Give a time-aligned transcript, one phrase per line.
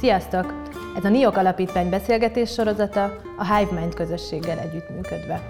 [0.00, 0.54] Sziasztok!
[0.96, 5.40] Ez a NIOK Alapítvány beszélgetés sorozata a HiveMind közösséggel együttműködve.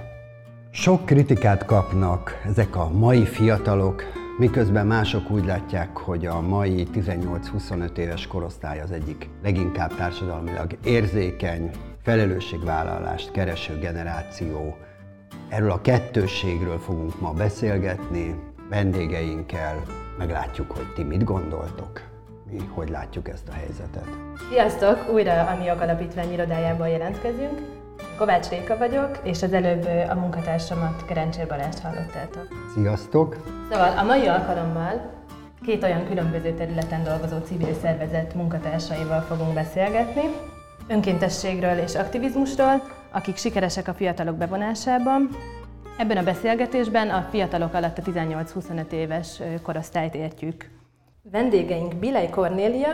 [0.71, 4.03] Sok kritikát kapnak ezek a mai fiatalok,
[4.39, 11.71] miközben mások úgy látják, hogy a mai 18-25 éves korosztály az egyik leginkább társadalmilag érzékeny,
[12.03, 14.77] felelősségvállalást kereső generáció.
[15.51, 18.35] Erről a kettősségről fogunk ma beszélgetni
[18.69, 19.83] vendégeinkkel,
[20.19, 22.09] meglátjuk, hogy ti mit gondoltok
[22.51, 24.09] mi hogy látjuk ezt a helyzetet.
[24.51, 25.13] Sziasztok!
[25.13, 27.61] Újra a NIOK Alapítvány irodájában jelentkezünk.
[28.19, 32.49] Kovács Réka vagyok, és az előbb a munkatársamat Kerencsér Balást hallottátok.
[32.75, 33.37] Sziasztok!
[33.71, 35.11] Szóval a mai alkalommal
[35.63, 40.23] két olyan különböző területen dolgozó civil szervezet munkatársaival fogunk beszélgetni.
[40.89, 45.29] Önkéntességről és aktivizmusról, akik sikeresek a fiatalok bevonásában.
[45.99, 50.71] Ebben a beszélgetésben a fiatalok alatt a 18-25 éves korosztályt értjük.
[51.23, 52.89] Vendégeink Bilej Kornélia,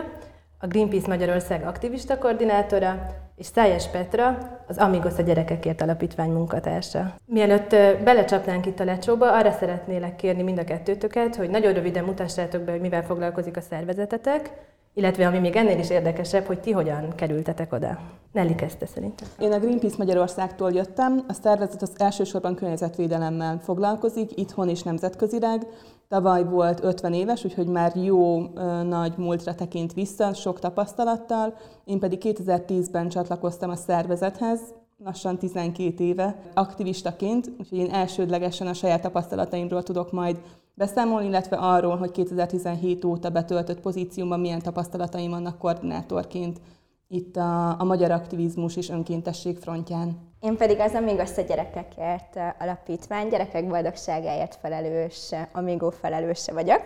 [0.59, 7.15] a Greenpeace Magyarország aktivista koordinátora, és Szájes Petra, az Amigos a Gyerekekért Alapítvány munkatársa.
[7.27, 7.71] Mielőtt
[8.05, 12.71] belecsapnánk itt a lecsóba, arra szeretnélek kérni mind a kettőtöket, hogy nagyon röviden mutassátok be,
[12.71, 14.51] hogy mivel foglalkozik a szervezetetek,
[14.97, 17.99] illetve ami még ennél is érdekesebb, hogy ti hogyan kerültetek oda.
[18.33, 19.29] Nelly kezdte szerintem.
[19.39, 25.67] Én a Greenpeace Magyarországtól jöttem, a szervezet az elsősorban környezetvédelemmel foglalkozik, itthon és nemzetközileg.
[26.09, 31.55] Tavaly volt 50 éves, úgyhogy már jó ö, nagy múltra tekint vissza, sok tapasztalattal.
[31.85, 34.61] Én pedig 2010-ben csatlakoztam a szervezethez,
[35.05, 40.37] lassan 12 éve aktivistaként, úgyhogy én elsődlegesen a saját tapasztalataimról tudok majd
[40.77, 46.61] beszámolni, illetve arról, hogy 2017 óta betöltött pozíciómban milyen tapasztalataim vannak koordinátorként
[47.09, 50.35] itt a, a magyar aktivizmus és önkéntesség frontján.
[50.41, 56.81] Én pedig az Amigos a gyerekekért alapítvány, gyerekek boldogságáért felelős, Amigo felelőse vagyok.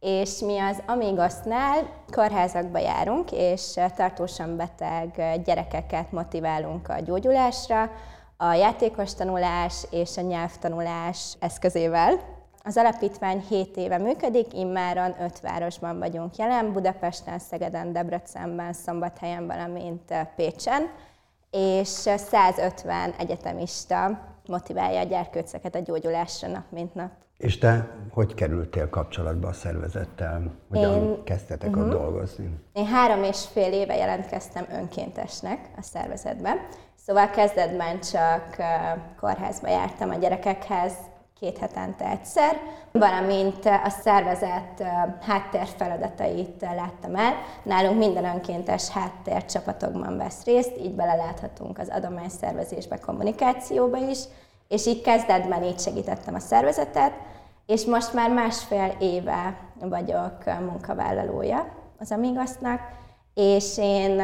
[0.00, 7.90] És mi az Amigosnál kórházakba járunk, és tartósan beteg gyerekeket motiválunk a gyógyulásra,
[8.36, 12.35] a játékos tanulás és a nyelvtanulás eszközével.
[12.66, 20.14] Az alapítvány 7 éve működik, immáron 5 városban vagyunk jelen, Budapesten, Szegeden, Debrecenben, Szombathelyen, valamint
[20.36, 20.90] Pécsen,
[21.50, 27.10] és 150 egyetemista motiválja a gyerkőceket a gyógyulásra nap mint nap.
[27.36, 30.52] És te hogy kerültél kapcsolatba a szervezettel?
[30.68, 31.84] Hogyan Én, kezdtetek uh-huh.
[31.84, 31.98] ott mhm.
[32.02, 32.50] dolgozni?
[32.72, 36.66] Én három és fél éve jelentkeztem önkéntesnek a szervezetbe.
[37.06, 38.56] Szóval kezdetben csak
[39.20, 40.92] kórházba jártam a gyerekekhez,
[41.40, 42.60] két hetente egyszer,
[42.92, 44.82] valamint a szervezet
[45.20, 47.34] háttér feladatait láttam el.
[47.62, 54.18] Nálunk minden önkéntes háttér csapatokban vesz részt, így beleláthatunk az adományszervezésbe, kommunikációba is,
[54.68, 57.12] és így kezdetben így segítettem a szervezetet,
[57.66, 61.66] és most már másfél éve vagyok munkavállalója
[61.98, 62.80] az Amigosnak,
[63.36, 64.22] és én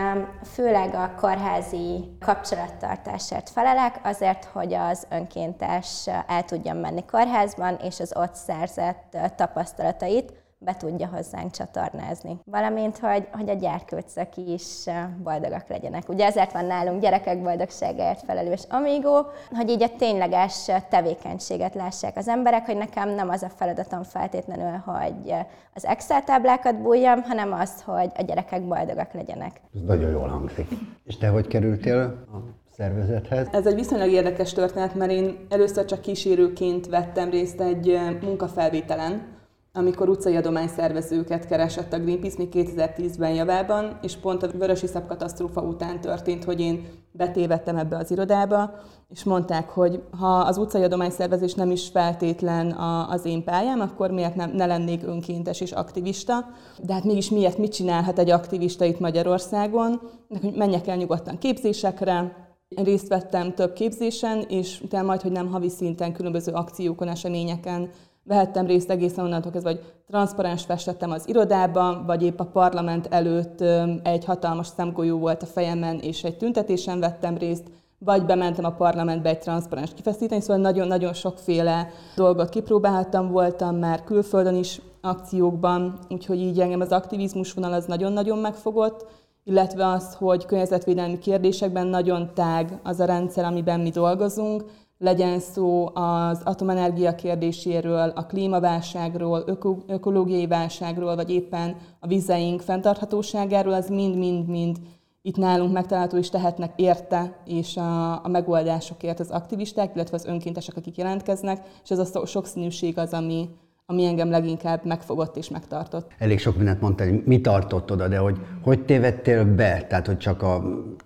[0.52, 8.12] főleg a kórházi kapcsolattartásért felelek, azért, hogy az önkéntes el tudjon menni kórházban, és az
[8.16, 12.38] ott szerzett tapasztalatait be tudja hozzánk csatornázni.
[12.44, 14.84] Valamint, hogy, hogy a gyerkőcök is
[15.22, 16.08] boldogak legyenek.
[16.08, 22.28] Ugye ezért van nálunk gyerekek boldogságáért felelős Amigo, hogy így a tényleges tevékenységet lássák az
[22.28, 25.34] emberek, hogy nekem nem az a feladatom feltétlenül, hogy
[25.74, 29.60] az Excel táblákat bújjam, hanem az, hogy a gyerekek boldogak legyenek.
[29.74, 30.68] Ez nagyon jól hangzik.
[31.04, 31.98] És te hogy kerültél
[32.32, 32.36] a
[32.76, 33.48] szervezethez?
[33.52, 39.31] Ez egy viszonylag érdekes történet, mert én először csak kísérőként vettem részt egy munkafelvételen,
[39.74, 46.00] amikor utcai adományszervezőket keresett a Greenpeace még 2010-ben javában, és pont a vörösi katasztrófa után
[46.00, 48.70] történt, hogy én betévettem ebbe az irodába,
[49.10, 54.10] és mondták, hogy ha az utcai adományszervezés nem is feltétlen a, az én pályám, akkor
[54.10, 56.46] miért nem, ne lennék önkéntes és aktivista.
[56.82, 60.00] De hát mégis miért mit csinálhat egy aktivista itt Magyarországon?
[60.40, 62.36] Hogy menjek el nyugodtan képzésekre,
[62.76, 67.90] részt vettem több képzésen, és utána majd, hogy nem havi szinten különböző akciókon, eseményeken
[68.24, 73.60] vehettem részt egészen onnantól kezdve, vagy transzparens festettem az irodában, vagy épp a parlament előtt
[74.02, 79.28] egy hatalmas szemgolyó volt a fejemen, és egy tüntetésen vettem részt, vagy bementem a parlamentbe
[79.28, 86.60] egy transzparens kifeszíteni, szóval nagyon-nagyon sokféle dolgot kipróbálhattam, voltam már külföldön is akciókban, úgyhogy így
[86.60, 89.06] engem az aktivizmus vonal az nagyon-nagyon megfogott,
[89.44, 94.64] illetve az, hogy környezetvédelmi kérdésekben nagyon tág az a rendszer, amiben mi dolgozunk,
[95.02, 103.72] legyen szó az atomenergia kérdéséről, a klímaválságról, öko- ökológiai válságról, vagy éppen a vizeink fenntarthatóságáról,
[103.72, 104.76] az mind-mind-mind
[105.22, 110.76] itt nálunk megtalálható is tehetnek érte, és a, a megoldásokért az aktivisták, illetve az önkéntesek,
[110.76, 113.48] akik jelentkeznek, és ez a sokszínűség az, ami,
[113.86, 116.10] ami engem leginkább megfogott és megtartott.
[116.18, 119.86] Elég sok mindent mondtál, hogy mi tartott oda, de hogy hogy tévedtél be?
[119.88, 120.62] Tehát, hogy csak a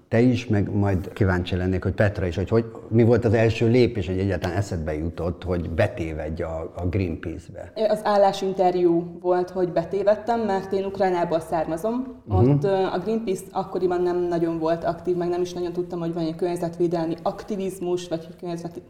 [0.08, 3.68] te is, meg majd kíváncsi lennék, hogy Petra is, hogy, hogy mi volt az első
[3.68, 7.72] lépés, hogy egyáltalán eszedbe jutott, hogy betévedj a, a Greenpeace-be?
[7.88, 12.22] Az állásinterjú volt, hogy betévettem, mert én Ukrajnából származom.
[12.28, 12.48] Uh-huh.
[12.48, 16.24] Ott a Greenpeace akkoriban nem nagyon volt aktív, meg nem is nagyon tudtam, hogy van
[16.24, 18.28] egy környezetvédelmi aktivizmus, vagy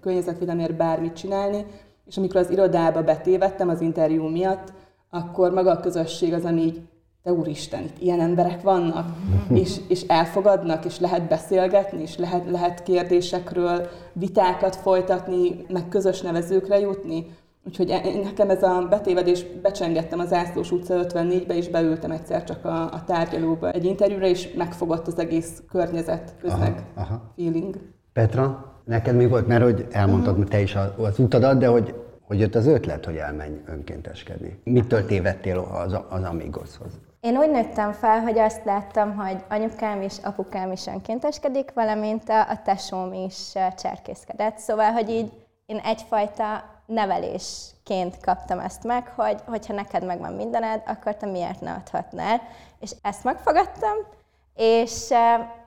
[0.00, 1.64] környezetvédelmért bármit csinálni
[2.06, 4.72] és amikor az irodába betévettem az interjú miatt,
[5.10, 6.82] akkor maga a közösség az, ami így,
[7.22, 9.08] te úristen, itt ilyen emberek vannak,
[9.48, 16.78] és, és elfogadnak, és lehet beszélgetni, és lehet, lehet kérdésekről vitákat folytatni, meg közös nevezőkre
[16.78, 17.26] jutni.
[17.66, 22.64] Úgyhogy e, nekem ez a betévedés, becsengettem az Ászlós utca 54-be, és beültem egyszer csak
[22.64, 27.32] a, a tárgyalóba egy interjúra, és megfogott az egész környezet, közeg, aha, aha.
[27.36, 27.76] feeling.
[28.12, 29.46] Petra, Neked mi volt?
[29.46, 31.94] Mert hogy elmondtad te is az utadat, de hogy,
[32.26, 34.60] hogy jött az ötlet, hogy elmenj önkénteskedni?
[34.64, 36.92] Mitől tévedtél az, az Amigoshoz?
[37.20, 42.40] Én úgy nőttem fel, hogy azt láttam, hogy anyukám is, apukám is önkénteskedik, valamint a,
[42.40, 44.58] a tesóm is cserkészkedett.
[44.58, 45.32] Szóval, hogy így
[45.66, 51.72] én egyfajta nevelésként kaptam ezt meg, hogy hogyha neked megvan mindened, akkor te miért ne
[51.72, 52.40] adhatnál.
[52.80, 53.96] És ezt megfogadtam,
[54.56, 55.08] és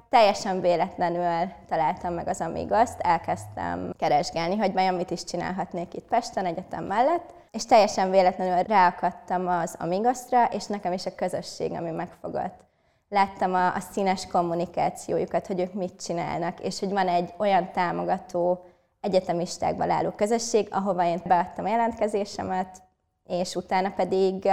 [0.10, 6.46] teljesen véletlenül találtam meg az Amigaszt, elkezdtem keresgélni, hogy vajon mit is csinálhatnék itt Pesten
[6.46, 12.68] egyetem mellett, és teljesen véletlenül ráakadtam az Amigasztra, és nekem is a közösség, ami megfogott.
[13.10, 18.66] Láttam a, a színes kommunikációjukat, hogy ők mit csinálnak, és hogy van egy olyan támogató
[19.02, 22.82] egyetemistákban álló közösség, ahova én beadtam a jelentkezésemet,
[23.30, 24.50] és utána pedig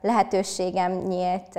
[0.00, 1.58] lehetőségem nyílt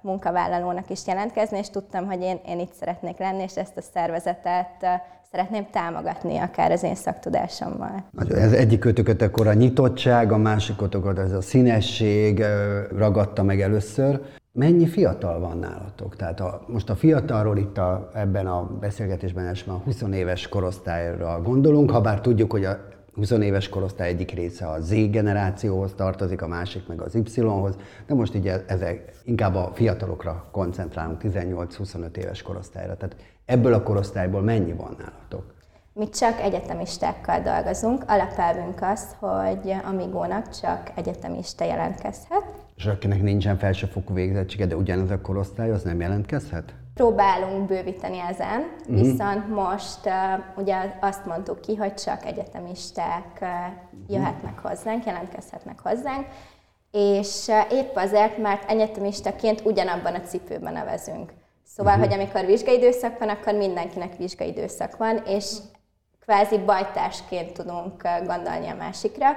[0.00, 5.02] munkavállalónak is jelentkezni, és tudtam, hogy én, én itt szeretnék lenni, és ezt a szervezetet
[5.30, 8.04] szeretném támogatni akár az én szaktudásommal.
[8.28, 12.44] Ez egyik kötöket akkor a nyitottság, a másikat ez a színesség
[12.96, 14.20] ragadta meg először.
[14.52, 16.16] Mennyi fiatal van nálatok?
[16.16, 21.42] Tehát a, most a fiatalról itt a, ebben a beszélgetésben elsőben a 20 éves korosztályra
[21.42, 22.78] gondolunk, ha bár tudjuk, hogy a
[23.14, 27.76] 20 éves korosztály egyik része a Z generációhoz tartozik, a másik meg az Y-hoz,
[28.06, 32.96] de most így ezek inkább a fiatalokra koncentrálunk, 18-25 éves korosztályra.
[32.96, 35.54] Tehát ebből a korosztályból mennyi van nálatok?
[35.92, 38.04] Mi csak egyetemistákkal dolgozunk.
[38.06, 42.44] Alapelvünk az, hogy Amigónak csak egyetemista jelentkezhet.
[42.76, 46.74] És akinek nincsen felsőfokú végzettsége, de ugyanez a korosztály, az nem jelentkezhet?
[47.00, 49.00] Próbálunk bővíteni ezen, uh-huh.
[49.00, 50.12] viszont most uh,
[50.56, 53.48] ugye azt mondtuk ki, hogy csak egyetemisták uh,
[54.08, 56.26] jöhetnek hozzánk, jelentkezhetnek hozzánk,
[56.90, 61.32] és uh, épp azért, mert egyetemistaként ugyanabban a cipőben nevezünk.
[61.66, 62.08] Szóval, uh-huh.
[62.08, 65.56] hogy amikor vizsgaidőszak van, akkor mindenkinek vizsgaidőszak van, és
[66.20, 69.28] kvázi bajtársként tudunk gondolni a másikra.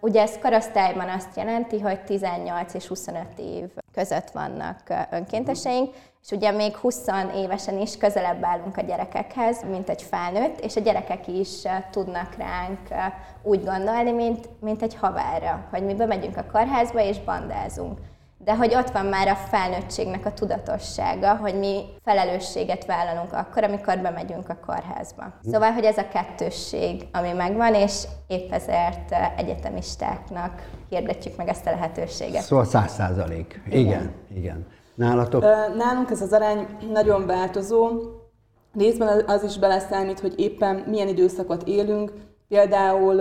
[0.00, 4.78] Ugye ez korosztályban azt jelenti, hogy 18 és 25 év között vannak
[5.10, 10.76] önkénteseink, és ugye még 20 évesen is közelebb állunk a gyerekekhez, mint egy felnőtt, és
[10.76, 16.44] a gyerekek is tudnak ránk úgy gondolni, mint, mint egy haverra, hogy mi bemegyünk a
[16.52, 17.98] kórházba és bandázunk
[18.44, 23.98] de hogy ott van már a felnőttségnek a tudatossága, hogy mi felelősséget vállalunk akkor, amikor
[23.98, 25.32] bemegyünk a kórházba.
[25.50, 31.70] Szóval, hogy ez a kettősség, ami megvan, és épp ezért egyetemistáknak hirdetjük meg ezt a
[31.70, 32.42] lehetőséget.
[32.42, 33.62] Szóval száz százalék.
[33.66, 33.80] Igen.
[33.80, 34.66] igen, igen.
[34.94, 35.42] Nálatok?
[35.76, 37.88] Nálunk ez az arány nagyon változó.
[38.74, 42.12] Részben az is beleszámít, hogy éppen milyen időszakot élünk.
[42.48, 43.20] Például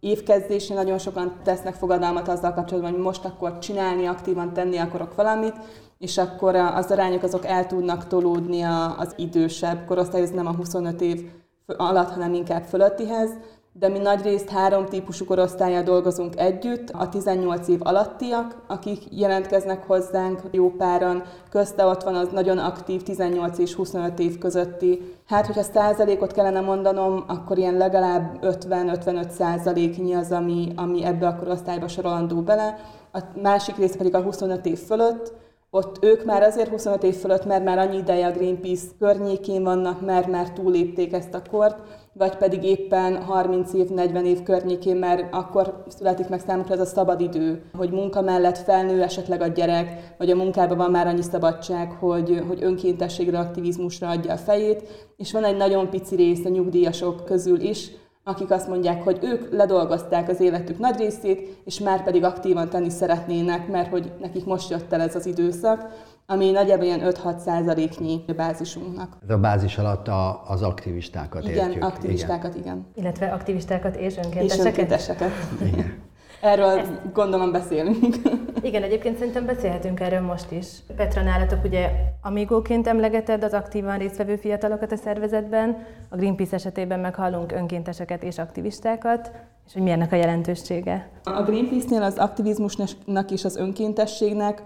[0.00, 5.54] évkezdésén nagyon sokan tesznek fogadalmat azzal kapcsolatban, hogy most akkor csinálni, aktívan tenni akarok valamit,
[5.98, 8.62] és akkor az arányok azok el tudnak tolódni
[8.98, 11.30] az idősebb korosztályhoz, nem a 25 év
[11.66, 13.30] alatt, hanem inkább fölöttihez
[13.72, 19.86] de mi nagy részt három típusú korosztályjal dolgozunk együtt, a 18 év alattiak, akik jelentkeznek
[19.86, 25.14] hozzánk jó páran, közte ott van az nagyon aktív 18 és 25 év közötti.
[25.26, 31.36] Hát, hogyha százalékot kellene mondanom, akkor ilyen legalább 50-55 százaléknyi az, ami, ami ebbe a
[31.36, 32.78] korosztályba sorolandó bele.
[33.12, 35.32] A másik része pedig a 25 év fölött,
[35.72, 40.00] ott ők már azért 25 év fölött, mert már annyi ideje a Greenpeace környékén vannak,
[40.00, 41.76] mert már túlépték ezt a kort,
[42.20, 46.84] vagy pedig éppen 30 év, 40 év környékén, mert akkor születik meg számukra ez a
[46.84, 51.22] szabad idő, hogy munka mellett felnő esetleg a gyerek, vagy a munkában van már annyi
[51.22, 56.48] szabadság, hogy, hogy önkéntességre, aktivizmusra adja a fejét, és van egy nagyon pici rész a
[56.48, 57.90] nyugdíjasok közül is,
[58.24, 62.90] akik azt mondják, hogy ők ledolgozták az életük nagy részét, és már pedig aktívan tenni
[62.90, 65.86] szeretnének, mert hogy nekik most jött el ez az időszak,
[66.26, 69.16] ami nagyjából ilyen 5-6 százaléknyi bázisunknak.
[69.22, 71.84] Ez a bázis alatt a, az aktivistákat igen, értjük.
[71.84, 72.64] aktivistákat, igen.
[72.64, 72.86] igen.
[72.94, 74.58] Illetve aktivistákat és önkénteseket.
[74.58, 75.30] És önkénteseket.
[75.72, 76.08] igen.
[76.40, 77.12] Erről Ezt...
[77.12, 78.16] gondolom beszélünk.
[78.62, 80.66] Igen, egyébként szerintem beszélhetünk erről most is.
[80.96, 81.90] Petra, nálatok ugye
[82.22, 88.38] amigóként emlegeted az aktívan résztvevő fiatalokat a szervezetben, a Greenpeace esetében meg hallunk önkénteseket és
[88.38, 89.30] aktivistákat,
[89.66, 91.08] és hogy milyennek a jelentősége.
[91.24, 94.62] A Greenpeace-nél az aktivizmusnak és az önkéntességnek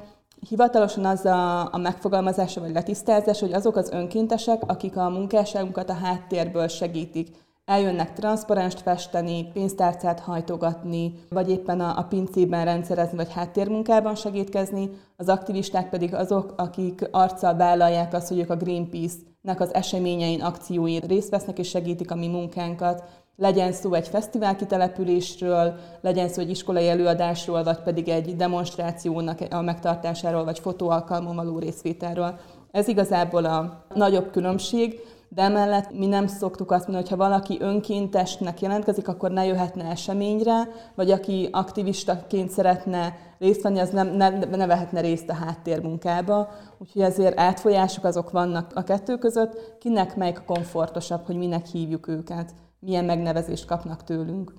[0.49, 5.95] Hivatalosan az a, a megfogalmazása vagy letisztázás, hogy azok az önkéntesek, akik a munkásságunkat a
[6.02, 7.28] háttérből segítik
[7.64, 15.28] eljönnek transzparenst festeni, pénztárcát hajtogatni, vagy éppen a, a pincében rendszerezni, vagy háttérmunkában segítkezni, az
[15.28, 21.30] aktivisták pedig azok, akik arccal vállalják azt, hogy ők a Greenpeace-nek az eseményein, akcióin részt
[21.30, 23.02] vesznek és segítik a mi munkánkat,
[23.37, 29.61] legyen szó egy fesztivál kitelepülésről, legyen szó egy iskolai előadásról, vagy pedig egy demonstrációnak a
[29.61, 32.38] megtartásáról, vagy fotóalkalmon való részvételről.
[32.71, 35.00] Ez igazából a nagyobb különbség,
[35.35, 39.85] de emellett mi nem szoktuk azt mondani, hogy ha valaki önkéntesnek jelentkezik, akkor ne jöhetne
[39.85, 46.49] eseményre, vagy aki aktivistaként szeretne részt venni, az nem, ne, ne vehetne részt a háttérmunkába.
[46.79, 52.55] Úgyhogy ezért átfolyások azok vannak a kettő között, kinek melyik komfortosabb, hogy minek hívjuk őket,
[52.79, 54.55] milyen megnevezést kapnak tőlünk.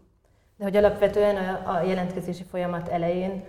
[0.58, 3.44] De hogy alapvetően a, a jelentkezési folyamat elején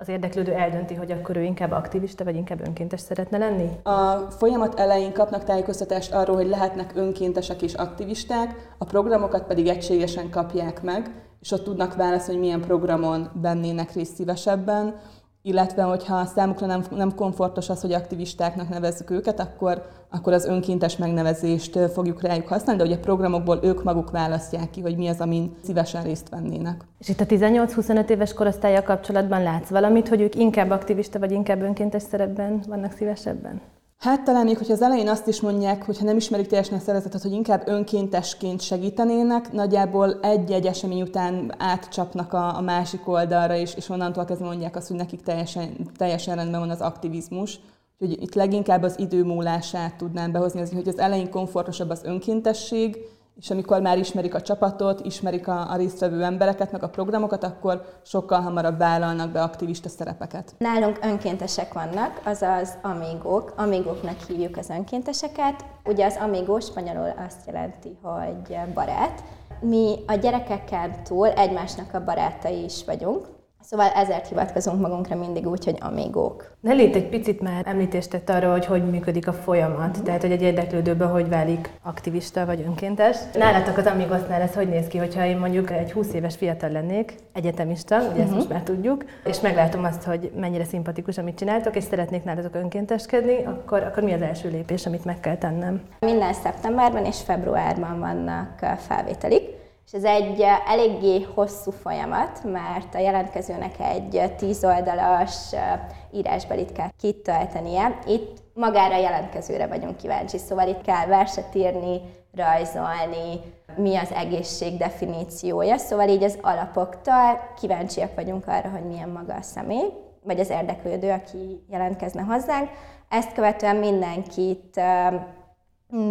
[0.00, 3.68] az érdeklődő eldönti, hogy akkor ő inkább aktivista, vagy inkább önkéntes szeretne lenni?
[3.82, 10.30] A folyamat elején kapnak tájékoztatást arról, hogy lehetnek önkéntesek és aktivisták, a programokat pedig egységesen
[10.30, 14.94] kapják meg, és ott tudnak válaszolni, hogy milyen programon vennének részt szívesebben
[15.42, 20.96] illetve hogyha számukra nem, nem komfortos az, hogy aktivistáknak nevezzük őket, akkor, akkor az önkéntes
[20.96, 25.54] megnevezést fogjuk rájuk használni, de ugye programokból ők maguk választják ki, hogy mi az, amin
[25.64, 26.84] szívesen részt vennének.
[26.98, 31.62] És itt a 18-25 éves korosztálya kapcsolatban látsz valamit, hogy ők inkább aktivista vagy inkább
[31.62, 33.60] önkéntes szerepben vannak szívesebben?
[33.98, 36.80] Hát talán még, hogyha az elején azt is mondják, hogy ha nem ismerik teljesen a
[36.80, 43.74] szervezetet, hogy inkább önkéntesként segítenének, nagyjából egy-egy esemény után átcsapnak a, a másik oldalra, és,
[43.74, 47.60] és onnantól kezdve mondják azt, hogy nekik teljesen, teljesen rendben van az aktivizmus.
[47.98, 52.96] Úgyhogy itt leginkább az idő múlását tudnám behozni, az, hogy az elején komfortosabb az önkéntesség,
[53.40, 57.82] és amikor már ismerik a csapatot, ismerik a, a résztvevő embereket, meg a programokat, akkor
[58.04, 60.54] sokkal hamarabb vállalnak be aktivista szerepeket.
[60.58, 63.52] Nálunk önkéntesek vannak, azaz amigók.
[63.56, 65.64] Amigóknak hívjuk az önkénteseket.
[65.84, 69.22] Ugye az amigó spanyolul azt jelenti, hogy barát.
[69.60, 73.37] Mi a gyerekekkel túl egymásnak a barátai is vagyunk.
[73.70, 76.50] Szóval ezért hivatkozunk magunkra mindig úgy, hogy amigók.
[76.60, 80.04] Ne légy egy picit már említést tett arra, hogy hogy működik a folyamat, uh-huh.
[80.04, 83.16] tehát hogy egy érdeklődőből hogy válik aktivista vagy önkéntes.
[83.34, 87.14] Nálatok az amigosznál ez hogy néz ki, hogyha én mondjuk egy 20 éves fiatal lennék,
[87.32, 88.22] egyetemista, ugye uh-huh.
[88.22, 92.54] ezt most már tudjuk, és meglátom azt, hogy mennyire szimpatikus, amit csináltok, és szeretnék nálatok
[92.54, 95.82] önkénteskedni, akkor, akkor mi az első lépés, amit meg kell tennem?
[96.00, 99.57] Minden szeptemberben és februárban vannak felvételik,
[99.88, 105.80] és ez egy eh, eléggé hosszú folyamat, mert a jelentkezőnek egy tíz oldalas eh,
[106.12, 107.98] írásbelit kell kitöltenie.
[108.06, 112.00] Itt magára a jelentkezőre vagyunk kíváncsi, szóval itt kell verset írni,
[112.34, 113.40] rajzolni,
[113.76, 119.42] mi az egészség definíciója, szóval így az alapoktól kíváncsiak vagyunk arra, hogy milyen maga a
[119.42, 119.92] személy,
[120.22, 122.68] vagy az érdeklődő, aki jelentkezne hozzánk.
[123.08, 125.14] Ezt követően mindenkit eh,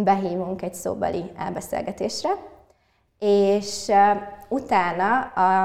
[0.04, 2.30] behívunk egy szóbeli elbeszélgetésre,
[3.18, 3.92] és
[4.48, 5.20] utána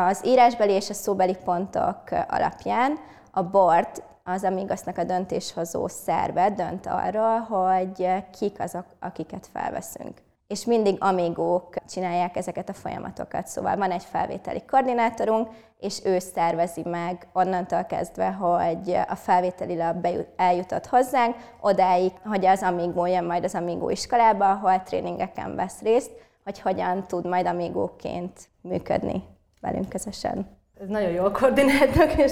[0.07, 2.99] az írásbeli és a szóbeli pontok alapján
[3.31, 10.21] a board, az Amigosnak a döntéshozó szerve dönt arról, hogy kik azok, akiket felveszünk.
[10.47, 13.47] És mindig amigók csinálják ezeket a folyamatokat.
[13.47, 20.07] Szóval van egy felvételi koordinátorunk, és ő szervezi meg onnantól kezdve, hogy a felvételi lap
[20.35, 26.11] eljutott hozzánk, odáig, hogy az amigó jön majd az amigó iskolába, ahol tréningeken vesz részt,
[26.43, 29.23] hogy hogyan tud majd amigóként működni
[29.61, 30.47] velünk közösen.
[30.81, 32.31] Ez nagyon jól koordináltak, és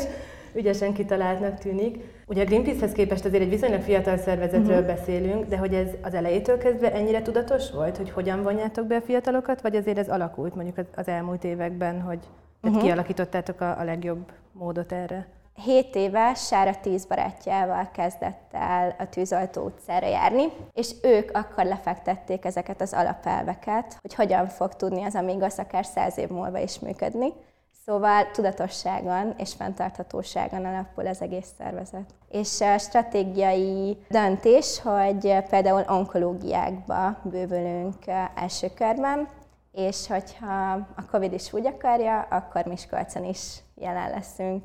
[0.53, 2.03] ügyesen kitaláltnak tűnik.
[2.27, 4.96] Ugye a Greenpeace-hez képest azért egy viszonylag fiatal szervezetről uh-huh.
[4.96, 9.01] beszélünk, de hogy ez az elejétől kezdve ennyire tudatos volt, hogy hogyan vonjátok be a
[9.01, 12.20] fiatalokat, vagy azért ez alakult mondjuk az elmúlt években, hogy
[12.62, 12.82] uh-huh.
[12.82, 15.27] kialakítottátok a, a legjobb módot erre?
[15.55, 20.43] 7 éves Sára tíz barátjával kezdett el a tűzoltó utcára járni,
[20.74, 26.17] és ők akkor lefektették ezeket az alapelveket, hogy hogyan fog tudni az Amigos akár száz
[26.17, 27.34] év múlva is működni.
[27.86, 32.13] Szóval tudatosságon és fenntarthatóságon alapul az egész szervezet.
[32.29, 39.27] És a stratégiai döntés, hogy például onkológiákba bővülünk első körben,
[39.72, 44.63] és hogyha a Covid is úgy akarja, akkor Miskolcon is jelen leszünk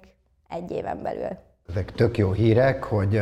[0.48, 1.36] egy éven belül.
[1.68, 3.20] Ezek tök jó hírek, hogy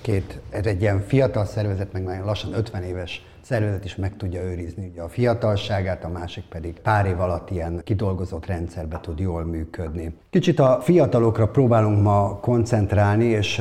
[0.00, 4.42] két, ez egy ilyen fiatal szervezet, meg nagyon lassan 50 éves szervezet is meg tudja
[4.42, 9.44] őrizni ugye a fiatalságát, a másik pedig pár év alatt ilyen kidolgozott rendszerbe tud jól
[9.44, 10.16] működni.
[10.30, 13.58] Kicsit a fiatalokra próbálunk ma koncentrálni, és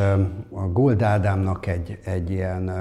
[0.51, 2.72] a Gold Ádámnak egy, egy ilyen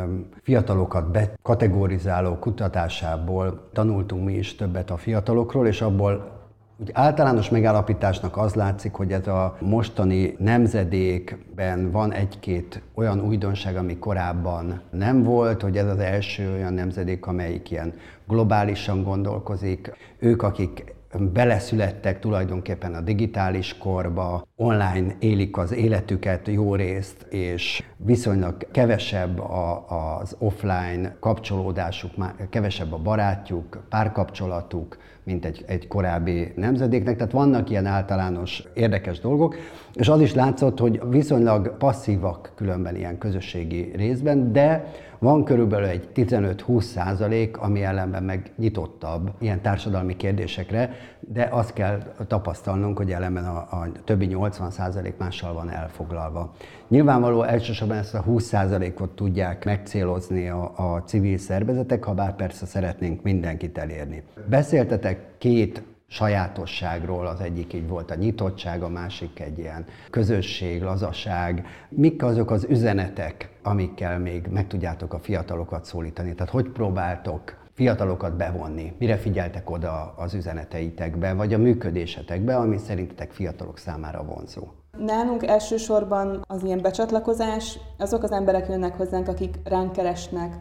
[0.43, 6.34] fiatalokat bekategorizáló kutatásából tanultunk mi is többet a fiatalokról, és abból
[6.81, 13.99] úgy általános megállapításnak az látszik, hogy ez a mostani nemzedékben van egy-két olyan újdonság, ami
[13.99, 17.93] korábban nem volt, hogy ez az első olyan nemzedék, amelyik ilyen
[18.26, 19.93] globálisan gondolkozik.
[20.19, 28.71] Ők, akik beleszülettek tulajdonképpen a digitális korba, online élik az életüket jó részt, és viszonylag
[28.71, 29.85] kevesebb a,
[30.21, 32.11] az offline kapcsolódásuk,
[32.50, 37.16] kevesebb a barátjuk, párkapcsolatuk, mint egy, egy korábbi nemzedéknek.
[37.16, 39.57] Tehát vannak ilyen általános érdekes dolgok,
[39.95, 46.09] és az is látszott, hogy viszonylag passzívak különben ilyen közösségi részben, de van körülbelül egy
[46.14, 50.90] 15-20 százalék, ami ellenben meg nyitottabb ilyen társadalmi kérdésekre,
[51.21, 56.54] de azt kell tapasztalnunk, hogy ellenben a, a többi 80 százalék mással van elfoglalva.
[56.88, 62.67] Nyilvánvaló elsősorban ezt a 20 százalékot tudják megcélozni a, a civil szervezetek, ha bár persze
[62.67, 64.23] szeretnénk mindenkit elérni.
[64.49, 71.67] Beszéltetek két sajátosságról, az egyik így volt a nyitottság, a másik egy ilyen közösség, lazaság.
[71.88, 76.35] Mik azok az üzenetek, amikkel még meg tudjátok a fiatalokat szólítani?
[76.35, 78.93] Tehát hogy próbáltok fiatalokat bevonni?
[78.99, 84.69] Mire figyeltek oda az üzeneteitekbe, vagy a működésetekbe, ami szerintetek fiatalok számára vonzó?
[84.99, 90.59] Nálunk elsősorban az ilyen becsatlakozás, azok az emberek jönnek hozzánk, akik ránk keresnek,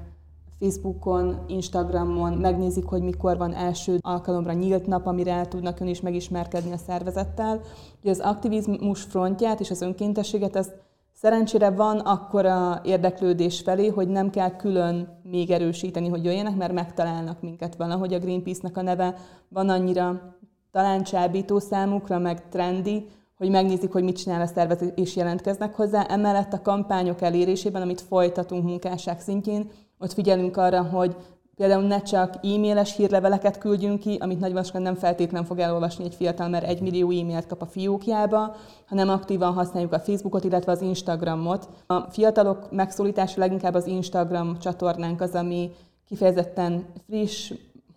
[0.60, 6.02] Facebookon, Instagramon megnézik, hogy mikor van első alkalomra nyílt nap, amire el tudnak ön is
[6.02, 7.62] megismerkedni a szervezettel.
[8.02, 10.72] Ugye az aktivizmus frontját és az önkéntességet, ez
[11.13, 17.42] szerencsére van akkora érdeklődés felé, hogy nem kell külön még erősíteni, hogy jöjjenek, mert megtalálnak
[17.42, 19.16] minket valahogy a Greenpeace-nek a neve
[19.48, 20.36] van annyira
[20.72, 26.04] talán csábító számukra, meg trendi, hogy megnézik, hogy mit csinál a szervezet, és jelentkeznek hozzá.
[26.04, 29.69] Emellett a kampányok elérésében, amit folytatunk munkásság szintjén,
[30.00, 31.15] ott figyelünk arra, hogy
[31.56, 36.48] például ne csak e-mailes hírleveleket küldjünk ki, amit nagy nem feltétlenül fog elolvasni egy fiatal,
[36.48, 38.56] mert egy millió e-mailt kap a fiókjába,
[38.88, 41.69] hanem aktívan használjuk a Facebookot, illetve az Instagramot.
[41.88, 45.72] A fiatalok megszólítása leginkább az Instagram csatornánk az, ami
[46.08, 47.54] kifejezetten friss,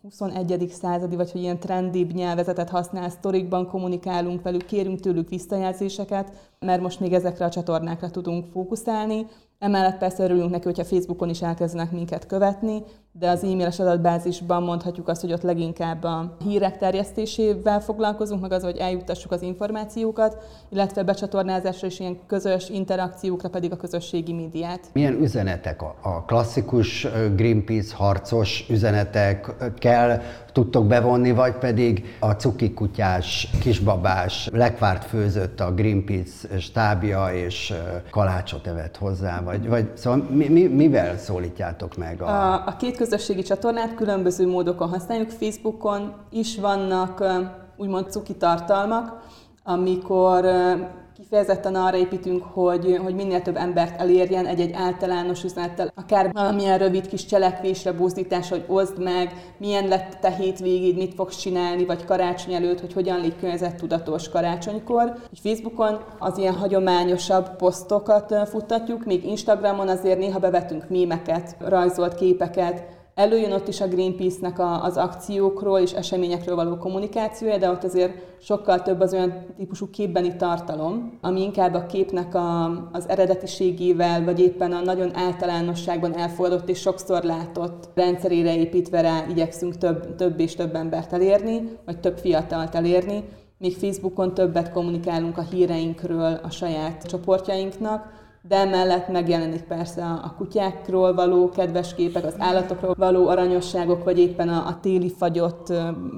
[0.06, 0.68] 21.
[0.72, 7.00] századi, vagy hogy ilyen trendibb nyelvezetet használ, sztorikban kommunikálunk velük, kérünk tőlük visszajelzéseket, mert most
[7.00, 9.26] még ezekre a csatornákra tudunk fókuszálni.
[9.58, 15.08] Emellett persze örülünk neki, hogyha Facebookon is elkezdenek minket követni, de az e-mailes adatbázisban mondhatjuk
[15.08, 20.36] azt, hogy ott leginkább a hírek terjesztésével foglalkozunk, meg az, hogy eljuttassuk az információkat,
[20.68, 24.80] illetve becsatornázásra és ilyen közös interakciókra pedig a közösségi médiát.
[24.92, 30.20] Milyen üzenetek a klasszikus Greenpeace harcos üzenetek kell
[30.56, 37.74] tudtok bevonni, vagy pedig a cukikutyás, kisbabás, lekvárt főzött a Greenpeace stábja, és
[38.10, 42.22] kalácsot evett hozzá, vagy, vagy szóval mi, mi, mivel szólítjátok meg?
[42.22, 42.28] A...
[42.28, 45.30] A, a két közösségi csatornát különböző módokon használjuk.
[45.30, 47.24] Facebookon is vannak
[47.76, 49.22] úgymond cuki tartalmak,
[49.64, 50.44] amikor
[51.28, 57.08] kifejezetten arra építünk, hogy, hogy minél több embert elérjen egy-egy általános üzenettel, akár valamilyen rövid
[57.08, 62.54] kis cselekvésre, buzdítás, hogy oszd meg, milyen lett te hétvégéd, mit fogsz csinálni, vagy karácsony
[62.54, 65.02] előtt, hogy hogyan légy tudatos karácsonykor.
[65.28, 72.95] Hogy Facebookon az ilyen hagyományosabb posztokat futtatjuk, még Instagramon azért néha bevetünk mémeket, rajzolt képeket,
[73.16, 78.12] Előjön ott is a Greenpeace-nek a, az akciókról és eseményekről való kommunikációja, de ott azért
[78.40, 84.40] sokkal több az olyan típusú képbeni tartalom, ami inkább a képnek a, az eredetiségével, vagy
[84.40, 90.54] éppen a nagyon általánosságban elfogadott és sokszor látott rendszerére építve rá igyekszünk több, több és
[90.54, 93.24] több embert elérni, vagy több fiatalt elérni.
[93.58, 101.14] Még Facebookon többet kommunikálunk a híreinkről a saját csoportjainknak, de emellett megjelenik persze a kutyákról
[101.14, 105.72] való kedves képek, az állatokról való aranyosságok, vagy éppen a, a téli fagyott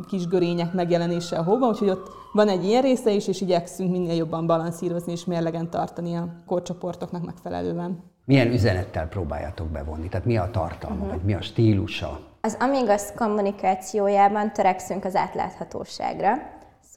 [0.08, 4.14] kis görények megjelenése a hóban, úgyhogy ott van egy ilyen része is, és igyekszünk minél
[4.14, 8.02] jobban balanszírozni és mérlegen tartani a korcsoportoknak megfelelően.
[8.24, 10.08] Milyen üzenettel próbáljátok bevonni?
[10.08, 11.10] Tehát mi a tartalma, uh-huh.
[11.10, 12.20] vagy mi a stílusa?
[12.40, 16.32] Az Amigas kommunikációjában törekszünk az átláthatóságra,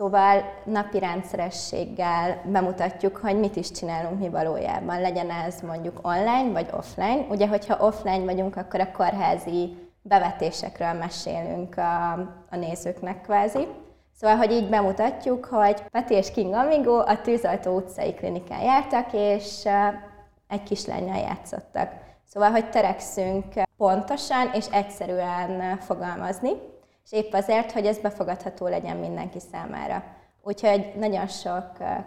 [0.01, 5.01] Szóval napi rendszerességgel bemutatjuk, hogy mit is csinálunk mi valójában.
[5.01, 7.25] Legyen ez mondjuk online vagy offline.
[7.29, 12.11] Ugye, hogyha offline vagyunk, akkor a kórházi bevetésekről mesélünk a,
[12.49, 13.67] a nézőknek kvázi.
[14.19, 19.67] Szóval, hogy így bemutatjuk, hogy Peti és King Amigo a Tűzajtó utcai klinikán jártak, és
[20.47, 21.91] egy kislányjal játszottak.
[22.25, 23.45] Szóval, hogy törekszünk
[23.77, 26.51] pontosan és egyszerűen fogalmazni,
[27.11, 30.03] és épp azért, hogy ez befogadható legyen mindenki számára.
[30.43, 31.65] Úgyhogy nagyon sok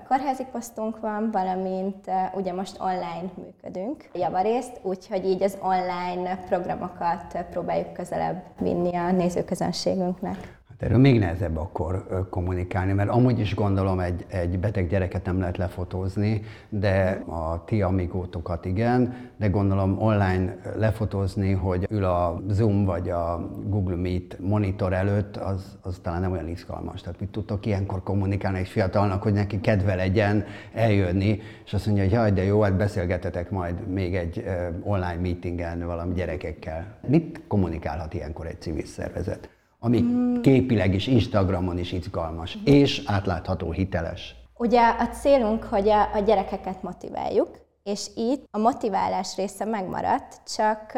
[0.09, 7.93] kórházi posztunk van, valamint ugye most online működünk javarészt, úgyhogy így az online programokat próbáljuk
[7.93, 10.63] közelebb vinni a nézőközönségünknek.
[10.85, 15.57] Erről még nehezebb akkor kommunikálni, mert amúgy is gondolom egy, egy beteg gyereket nem lehet
[15.57, 23.09] lefotózni, de a ti amigótokat igen, de gondolom online lefotózni, hogy ül a Zoom vagy
[23.09, 27.01] a Google Meet monitor előtt, az, az talán nem olyan izgalmas.
[27.01, 32.05] Tehát mit tudtok ilyenkor kommunikálni egy fiatalnak, hogy neki kedve legyen eljönni, és azt mondja,
[32.05, 34.45] hogy jaj, de jó, hát beszélgetetek majd még egy
[34.83, 36.99] online meetingen valami gyerekekkel.
[37.07, 39.49] Mit kommunikálhat ilyenkor egy civil szervezet?
[39.85, 40.41] Ami mm.
[40.41, 44.35] képileg is Instagramon is izgalmas, és átlátható, hiteles.
[44.57, 47.49] Ugye a célunk, hogy a, a gyerekeket motiváljuk,
[47.83, 50.93] és itt a motiválás része megmaradt, csak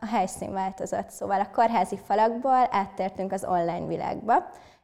[0.00, 1.10] a helyszín változott.
[1.10, 4.34] Szóval a kórházi falakból áttértünk az online világba,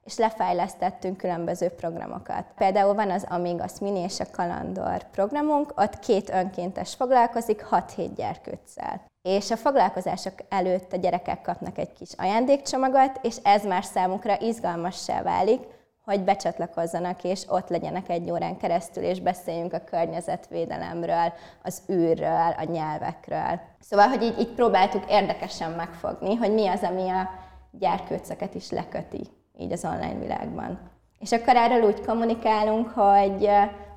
[0.05, 2.45] és lefejlesztettünk különböző programokat.
[2.57, 9.13] Például van az Amigas Mini és a Kalandor programunk, ott két önkéntes foglalkozik 6-7 gyerkőccel
[9.25, 15.23] és a foglalkozások előtt a gyerekek kapnak egy kis ajándékcsomagot, és ez már számukra izgalmassá
[15.23, 15.61] válik,
[16.05, 21.33] hogy becsatlakozzanak, és ott legyenek egy órán keresztül, és beszéljünk a környezetvédelemről,
[21.63, 23.61] az űrről, a nyelvekről.
[23.81, 27.29] Szóval, hogy így, így próbáltuk érdekesen megfogni, hogy mi az, ami a
[27.71, 29.27] gyerkőcöket is leköti
[29.59, 30.91] így az online világban.
[31.19, 33.49] És akkor erről úgy kommunikálunk, hogy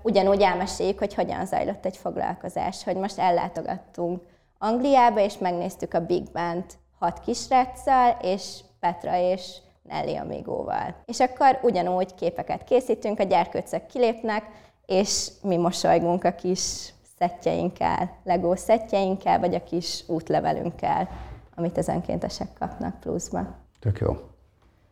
[0.02, 4.22] ugyanúgy elmeséljük, hogy hogyan zajlott egy foglalkozás, hogy most ellátogattunk
[4.58, 6.66] Angliába, és megnéztük a Big Band
[7.00, 10.96] hat kisráccal, és Petra és Nelly Amigóval.
[11.06, 14.44] És akkor ugyanúgy képeket készítünk, a gyerkőcök kilépnek,
[14.86, 21.10] és mi mosolygunk a kis szettjeinkkel, Lego szettjeinkkel, vagy a kis útlevelünkkel,
[21.56, 23.56] amit az önkéntesek kapnak pluszba.
[23.80, 24.16] Tök jó.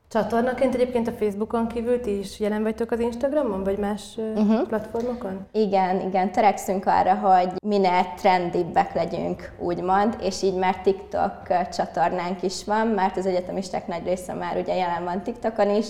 [0.07, 4.67] Csatornaként egyébként a Facebookon kívül ti is jelen vagytok az Instagramon, vagy más uh-huh.
[4.67, 5.47] platformokon?
[5.51, 11.41] Igen, igen, törekszünk arra, hogy minél trendibbek legyünk, úgymond, és így már TikTok
[11.71, 15.87] csatornánk is van, mert az egyetemisták nagy része már ugye jelen van TikTokon is,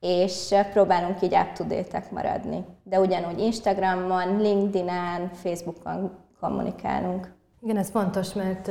[0.00, 2.64] és próbálunk így up maradni.
[2.82, 7.32] De ugyanúgy Instagramon, LinkedIn-en, Facebookon kommunikálunk.
[7.60, 8.62] Igen, ez fontos, mert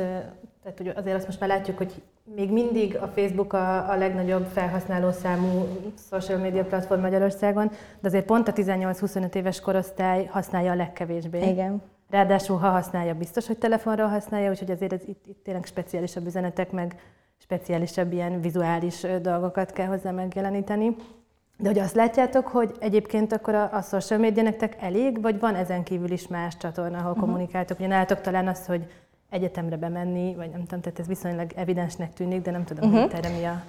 [0.62, 4.46] tehát, hogy azért azt most már látjuk, hogy még mindig a Facebook a, a legnagyobb
[4.46, 5.66] felhasználó számú
[6.10, 7.68] social media platform Magyarországon,
[8.00, 11.48] de azért pont a 18-25 éves korosztály használja a legkevésbé.
[11.48, 11.82] Igen.
[12.10, 16.70] Ráadásul, ha használja, biztos, hogy telefonról használja, úgyhogy azért ez itt, itt tényleg speciálisabb üzenetek,
[16.70, 16.96] meg
[17.38, 20.96] speciálisabb ilyen vizuális dolgokat kell hozzá megjeleníteni.
[21.58, 25.54] De hogy azt látjátok, hogy egyébként akkor a, a social media nektek elég, vagy van
[25.54, 27.24] ezen kívül is más csatorna, ahol uh-huh.
[27.24, 27.78] kommunikáltok?
[27.78, 28.86] Ugye nálatok talán az, hogy
[29.34, 33.10] egyetemre bemenni, vagy nem tudom, tehát ez viszonylag evidensnek tűnik, de nem tudom, uh-huh.
[33.10, 33.62] hogy erre mi a...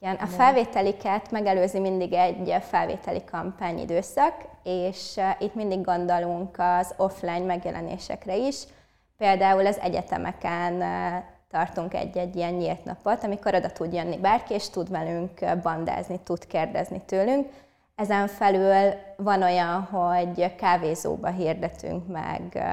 [0.00, 7.44] Igen, a felvételiket megelőzi mindig egy felvételi kampány időszak, és itt mindig gondolunk az offline
[7.44, 8.62] megjelenésekre is.
[9.16, 10.82] Például az egyetemeken
[11.50, 16.46] tartunk egy-egy ilyen nyílt napot, amikor oda tud jönni bárki, és tud velünk bandázni, tud
[16.46, 17.48] kérdezni tőlünk.
[18.02, 22.64] Ezen felül van olyan, hogy kávézóba hirdetünk meg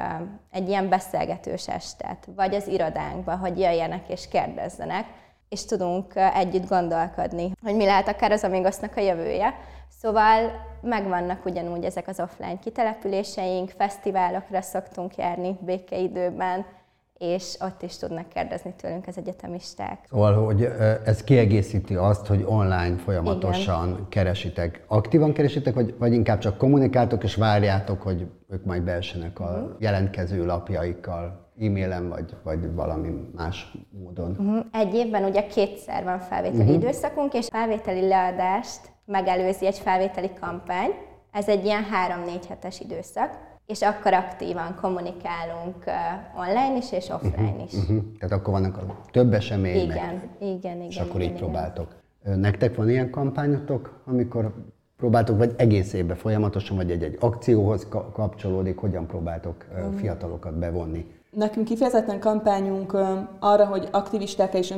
[0.50, 5.04] egy ilyen beszélgetős estet, vagy az irodánkba, hogy jöjjenek és kérdezzenek,
[5.48, 9.54] és tudunk együtt gondolkodni, hogy mi lehet akár az Amigosznak a jövője.
[10.00, 16.66] Szóval megvannak ugyanúgy ezek az offline kitelepüléseink, fesztiválokra szoktunk járni békeidőben,
[17.20, 19.98] és ott is tudnak kérdezni tőlünk az egyetemisták.
[20.10, 20.68] Szóval, hogy
[21.04, 24.06] ez kiegészíti azt, hogy online folyamatosan Igen.
[24.08, 24.84] keresitek.
[24.86, 29.70] Aktívan keresitek, vagy, vagy inkább csak kommunikáltok és várjátok, hogy ők majd beessenek a uh-huh.
[29.78, 34.30] jelentkező lapjaikkal, e-mailen, vagy, vagy valami más módon?
[34.30, 34.64] Uh-huh.
[34.72, 36.74] Egy évben ugye kétszer van felvételi uh-huh.
[36.74, 40.90] időszakunk, és felvételi leadást megelőzi egy felvételi kampány.
[41.32, 45.84] Ez egy ilyen három-négy hetes időszak és akkor aktívan kommunikálunk
[46.36, 47.72] online is és offline is.
[47.72, 48.12] Uh-huh, uh-huh.
[48.18, 51.38] Tehát akkor vannak a több esemény, igen, meg, igen, igen, és akkor igen, így igen.
[51.38, 51.96] próbáltok.
[52.22, 54.54] Nektek van ilyen kampányotok, amikor
[55.00, 59.94] próbáltok, vagy egész évben folyamatosan, vagy egy-egy akcióhoz kapcsolódik, hogyan próbáltok uh-huh.
[59.94, 61.06] fiatalokat bevonni?
[61.30, 62.96] Nekünk kifejezetten kampányunk
[63.38, 64.74] arra, hogy aktivisták és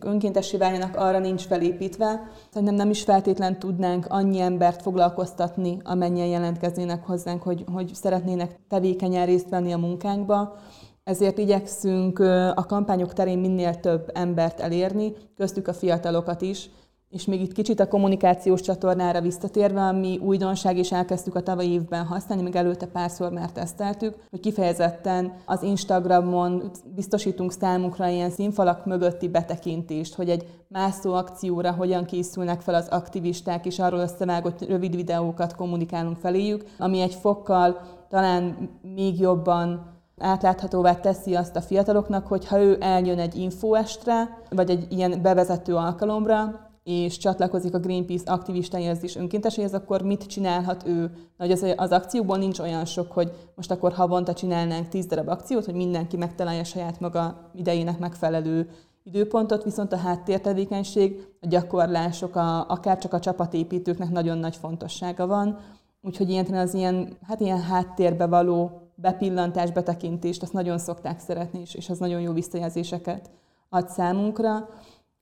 [0.00, 2.30] önkéntessé váljanak, arra nincs felépítve.
[2.52, 9.26] Szerintem nem is feltétlen tudnánk annyi embert foglalkoztatni, amennyien jelentkeznének hozzánk, hogy, hogy szeretnének tevékenyen
[9.26, 10.56] részt venni a munkánkba.
[11.04, 12.18] ezért igyekszünk
[12.54, 16.70] a kampányok terén minél több embert elérni, köztük a fiatalokat is,
[17.10, 22.04] és még itt kicsit a kommunikációs csatornára visszatérve, ami újdonság, és elkezdtük a tavalyi évben
[22.04, 29.28] használni, még előtte párszor már teszteltük, hogy kifejezetten az Instagramon biztosítunk számunkra ilyen színfalak mögötti
[29.28, 35.54] betekintést, hogy egy mászó akcióra hogyan készülnek fel az aktivisták, és arról összevágott rövid videókat
[35.54, 42.60] kommunikálunk feléjük, ami egy fokkal talán még jobban átláthatóvá teszi azt a fiataloknak, hogy ha
[42.60, 49.16] ő eljön egy infoestre, vagy egy ilyen bevezető alkalomra, és csatlakozik a Greenpeace aktivistáihoz is
[49.16, 51.10] önkénteseihez, akkor mit csinálhat ő?
[51.36, 55.64] Nagy az, az akcióból nincs olyan sok, hogy most akkor havonta csinálnánk 10 darab akciót,
[55.64, 58.68] hogy mindenki megtalálja saját maga idejének megfelelő
[59.02, 65.58] időpontot, viszont a háttértevékenység, a gyakorlások, a, akár csak a csapatépítőknek nagyon nagy fontossága van.
[66.02, 71.74] Úgyhogy ilyen az ilyen, hát ilyen háttérbe való bepillantás, betekintést, azt nagyon szokták szeretni, és,
[71.74, 73.30] és az nagyon jó visszajelzéseket
[73.68, 74.68] ad számunkra.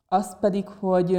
[0.08, 1.18] Az pedig, hogy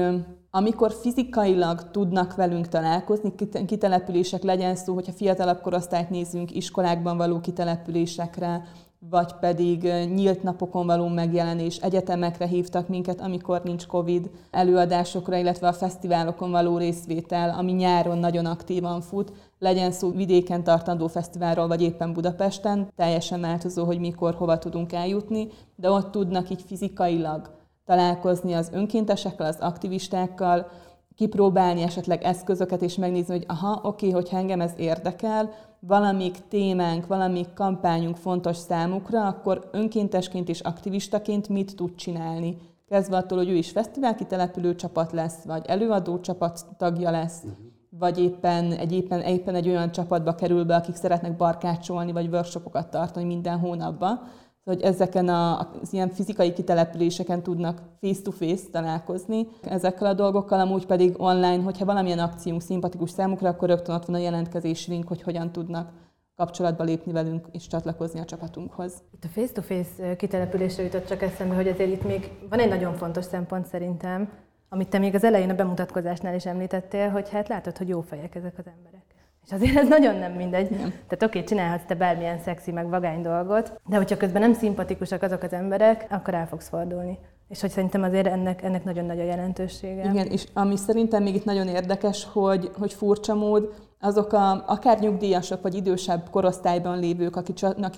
[0.52, 3.34] amikor fizikailag tudnak velünk találkozni,
[3.65, 8.63] kitelepülések legyen szó, hogyha fiatalabb korosztályt nézünk, iskolákban való kitelepülésekre,
[9.00, 15.73] vagy pedig nyílt napokon való megjelenés, egyetemekre hívtak minket, amikor nincs Covid, előadásokra, illetve a
[15.73, 22.13] fesztiválokon való részvétel, ami nyáron nagyon aktívan fut, legyen szó vidéken tartandó fesztiválról, vagy éppen
[22.13, 27.57] Budapesten, teljesen változó, hogy mikor, hova tudunk eljutni, de ott tudnak így fizikailag
[27.88, 30.67] találkozni az önkéntesekkel, az aktivistákkal,
[31.15, 37.54] kipróbálni esetleg eszközöket, és megnézni, hogy aha, oké, hogyha engem ez érdekel, valamik témánk, valamik
[37.54, 42.58] kampányunk fontos számukra, akkor önkéntesként és aktivistaként mit tud csinálni.
[42.88, 47.58] Kezdve attól, hogy ő is fesztivál kitelepülő csapat lesz, vagy előadó csapat tagja lesz, uh-huh.
[47.89, 52.89] vagy éppen egy, éppen, éppen egy olyan csapatba kerül be, akik szeretnek barkácsolni, vagy workshopokat
[52.89, 54.21] tartani minden hónapban
[54.67, 61.13] hogy ezeken a, az ilyen fizikai kitelepüléseken tudnak face-to-face találkozni ezekkel a dolgokkal, amúgy pedig
[61.17, 65.51] online, hogyha valamilyen akciónk szimpatikus számukra, akkor rögtön ott van a jelentkezés link, hogy hogyan
[65.51, 65.91] tudnak
[66.36, 68.93] kapcsolatba lépni velünk és csatlakozni a csapatunkhoz.
[69.13, 73.25] Itt a face-to-face kitelepülésre jutott csak eszembe, hogy azért itt még van egy nagyon fontos
[73.25, 74.30] szempont szerintem,
[74.69, 78.36] amit te még az elején a bemutatkozásnál is említettél, hogy hát látod, hogy jó fejek
[78.36, 79.16] ezek az emberek.
[79.47, 80.69] És azért ez nagyon nem mindegy.
[80.69, 80.89] Nem.
[80.89, 85.21] Tehát oké, okay, csinálhatsz te bármilyen szexi, meg vagány dolgot, de hogyha közben nem szimpatikusak
[85.21, 87.17] azok az emberek, akkor el fogsz fordulni.
[87.49, 90.10] És hogy szerintem azért ennek, ennek nagyon nagy a jelentősége.
[90.10, 94.99] Igen, és ami szerintem még itt nagyon érdekes, hogy, hogy furcsa mód, azok a, akár
[94.99, 97.55] nyugdíjasok vagy idősebb korosztályban lévők, akik,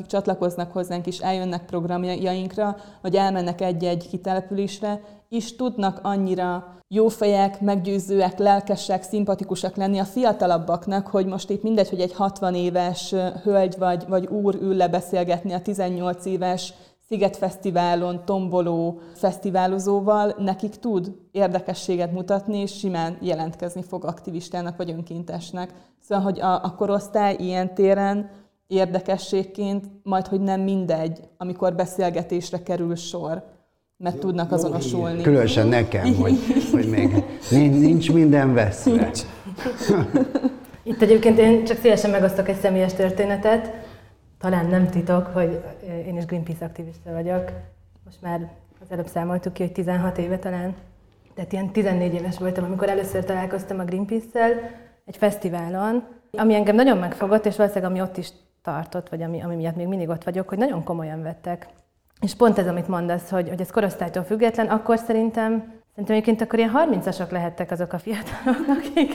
[0.07, 8.38] csatlakoznak hozzánk és eljönnek programjainkra, vagy elmennek egy-egy kitelepülésre, is tudnak annyira jó fejek, meggyőzőek,
[8.38, 14.05] lelkesek, szimpatikusak lenni a fiatalabbaknak, hogy most itt mindegy, hogy egy 60 éves hölgy vagy,
[14.07, 16.73] vagy úr ül le beszélgetni a 18 éves
[17.10, 25.74] Szigetfesztiválon tomboló fesztiválozóval, nekik tud érdekességet mutatni, és simán jelentkezni fog aktivistának vagy önkéntesnek.
[26.00, 28.30] Szóval, hogy a, a korosztály ilyen téren
[28.67, 33.43] érdekességként, majd hogy nem mindegy, amikor beszélgetésre kerül sor
[33.98, 35.22] mert Jó, tudnak azonosulni.
[35.22, 36.38] Különösen nekem, hogy,
[36.72, 37.24] hogy még
[37.80, 38.91] nincs minden veszve.
[38.91, 39.19] Nincs.
[40.84, 43.72] Itt egyébként én csak szívesen megosztok egy személyes történetet.
[44.39, 45.63] Talán nem titok, hogy
[46.06, 47.52] én is Greenpeace aktivista vagyok.
[48.06, 50.75] Most már az előbb számoltuk ki, hogy 16 éve talán.
[51.36, 54.52] Tehát ilyen 14 éves voltam, amikor először találkoztam a Greenpeace-szel
[55.06, 58.30] egy fesztiválon, ami engem nagyon megfogott, és valószínűleg ami ott is
[58.62, 61.67] tartott, vagy ami, ami miatt még mindig ott vagyok, hogy nagyon komolyan vettek
[62.19, 66.60] és pont ez, amit mondasz, hogy, hogy ez korosztálytól független, akkor szerintem, szerintem egyébként akkor
[66.60, 69.13] ilyen 30-asok lehettek azok a fiatalok, akik,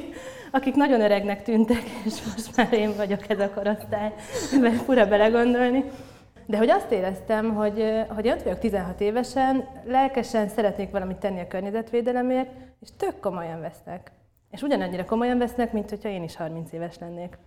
[0.51, 4.13] akik nagyon öregnek tűntek, és most már én vagyok ez a korosztály,
[4.61, 5.85] mert fura belegondolni.
[6.47, 11.47] De hogy azt éreztem, hogy, hogy ott vagyok 16 évesen, lelkesen szeretnék valamit tenni a
[11.47, 14.13] környezetvédelemért, és tök komolyan vesznek.
[14.51, 17.39] És ugyanannyira komolyan vesznek, mint hogyha én is 30 éves lennék.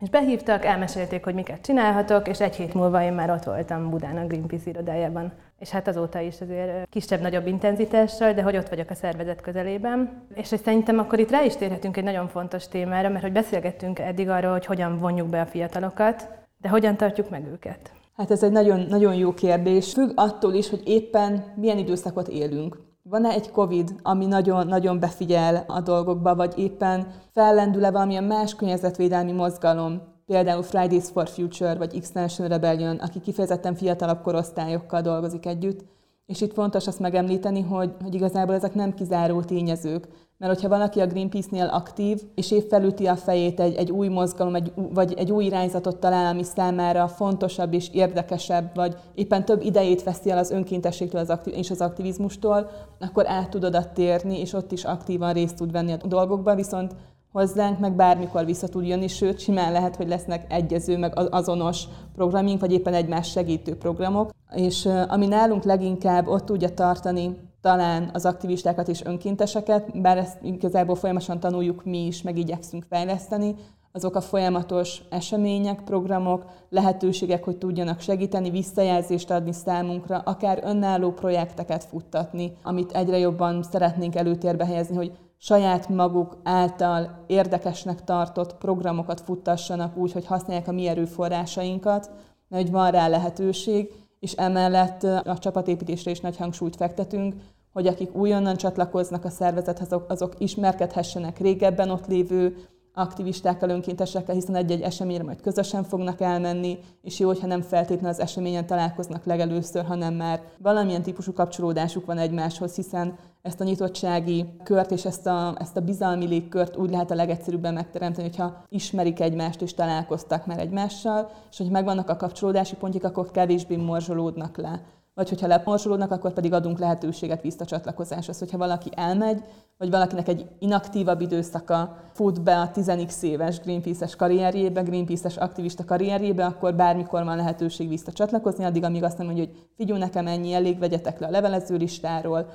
[0.00, 4.16] És behívtak, elmesélték, hogy miket csinálhatok, és egy hét múlva én már ott voltam Budán
[4.16, 5.32] a Greenpeace irodájában.
[5.60, 10.26] És hát azóta is azért kisebb-nagyobb intenzitással, de hogy ott vagyok a szervezet közelében.
[10.34, 13.98] És hogy szerintem akkor itt rá is térhetünk egy nagyon fontos témára, mert hogy beszélgettünk
[13.98, 16.28] eddig arról, hogy hogyan vonjuk be a fiatalokat,
[16.60, 17.92] de hogyan tartjuk meg őket.
[18.16, 19.92] Hát ez egy nagyon, nagyon jó kérdés.
[19.92, 22.78] Függ attól is, hogy éppen milyen időszakot élünk.
[23.02, 30.02] Van-e egy COVID, ami nagyon-nagyon befigyel a dolgokba, vagy éppen fellendül-e valamilyen más környezetvédelmi mozgalom,
[30.30, 35.80] például Fridays for Future vagy Extension Rebellion, aki kifejezetten fiatalabb korosztályokkal dolgozik együtt.
[36.26, 40.08] És itt fontos azt megemlíteni, hogy, hogy igazából ezek nem kizáró tényezők.
[40.38, 44.54] mert hogyha valaki a Greenpeace-nél aktív, és épp felüti a fejét egy, egy új mozgalom,
[44.54, 50.02] egy, vagy egy új irányzatot talál, ami számára fontosabb és érdekesebb, vagy éppen több idejét
[50.02, 54.52] veszi el az önkéntességtől az aktiv- és az aktivizmustól, akkor át tud oda térni, és
[54.52, 56.94] ott is aktívan részt tud venni a dolgokban, viszont
[57.32, 62.60] hozzánk, meg bármikor vissza tud jönni, sőt, simán lehet, hogy lesznek egyező, meg azonos programink,
[62.60, 64.30] vagy éppen egymás segítő programok.
[64.54, 70.94] És ami nálunk leginkább ott tudja tartani talán az aktivistákat és önkénteseket, bár ezt igazából
[70.94, 73.54] folyamatosan tanuljuk mi is, meg igyekszünk fejleszteni,
[73.92, 81.84] azok a folyamatos események, programok, lehetőségek, hogy tudjanak segíteni, visszajelzést adni számunkra, akár önálló projekteket
[81.84, 85.12] futtatni, amit egyre jobban szeretnénk előtérbe helyezni, hogy
[85.42, 92.10] saját maguk által érdekesnek tartott programokat futtassanak úgy, hogy használják a mi erőforrásainkat,
[92.48, 97.34] mert hogy van rá lehetőség, és emellett a csapatépítésre is nagy hangsúlyt fektetünk,
[97.72, 102.56] hogy akik újonnan csatlakoznak a szervezethez, azok, ismerkedhessenek régebben ott lévő
[102.94, 108.20] aktivistákkal, önkéntesekkel, hiszen egy-egy eseményre majd közösen fognak elmenni, és jó, hogyha nem feltétlenül az
[108.20, 114.90] eseményen találkoznak legelőször, hanem már valamilyen típusú kapcsolódásuk van egymáshoz, hiszen ezt a nyitottsági kört
[114.90, 119.62] és ezt a, ezt a bizalmi légkört úgy lehet a legegyszerűbben megteremteni, hogyha ismerik egymást
[119.62, 124.82] és találkoztak már egymással, és hogy megvannak a kapcsolódási pontjuk, akkor kevésbé morzsolódnak le
[125.14, 128.38] vagy hogyha leporsolódnak, akkor pedig adunk lehetőséget visszacsatlakozáshoz.
[128.38, 129.42] Hogyha valaki elmegy,
[129.78, 136.44] vagy valakinek egy inaktívabb időszaka fut be a 10 éves Greenpeace-es karrierjébe, Greenpeace-es aktivista karrierjébe,
[136.44, 140.78] akkor bármikor van lehetőség visszacsatlakozni, addig, amíg azt nem mondja, hogy figyelj nekem ennyi, elég
[140.78, 142.46] vegyetek le a levelező listáról,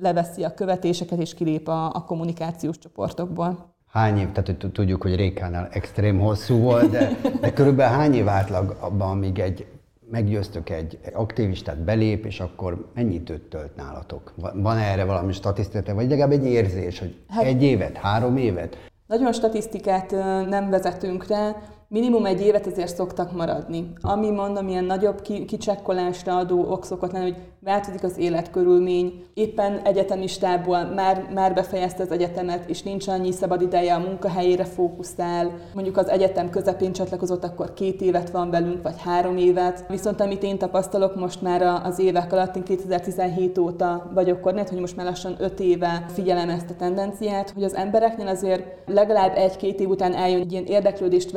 [0.00, 3.74] leveszi a követéseket és kilép a, a kommunikációs csoportokból.
[3.86, 8.28] Hány év, tehát hogy tudjuk, hogy Rékánál extrém hosszú volt, de, de körülbelül hány év
[8.28, 9.66] átlag abban, amíg egy
[10.10, 14.34] meggyőztök egy aktivistát, belép, és akkor mennyit időt tölt nálatok?
[14.54, 18.76] Van erre valami statisztika, vagy legalább egy érzés, hogy hát, egy évet, három évet?
[19.06, 20.10] Nagyon statisztikát
[20.48, 21.56] nem vezetünk rá,
[21.88, 23.92] minimum egy évet azért szoktak maradni.
[24.00, 30.84] Ami mondom, ilyen nagyobb kicsekkolásra adó ok szokott lenni, hogy változik az életkörülmény, éppen egyetemistából
[30.84, 36.08] már, már befejezte az egyetemet, és nincs annyi szabad ideje a munkahelyére fókuszál, mondjuk az
[36.08, 39.84] egyetem közepén csatlakozott, akkor két évet van velünk, vagy három évet.
[39.88, 44.80] Viszont amit én tapasztalok most már az évek alatt, én 2017 óta vagyok koordinátor, hogy
[44.80, 49.80] most már lassan öt éve figyelem ezt a tendenciát, hogy az embereknél azért legalább egy-két
[49.80, 51.30] év után eljön egy ilyen érdeklődést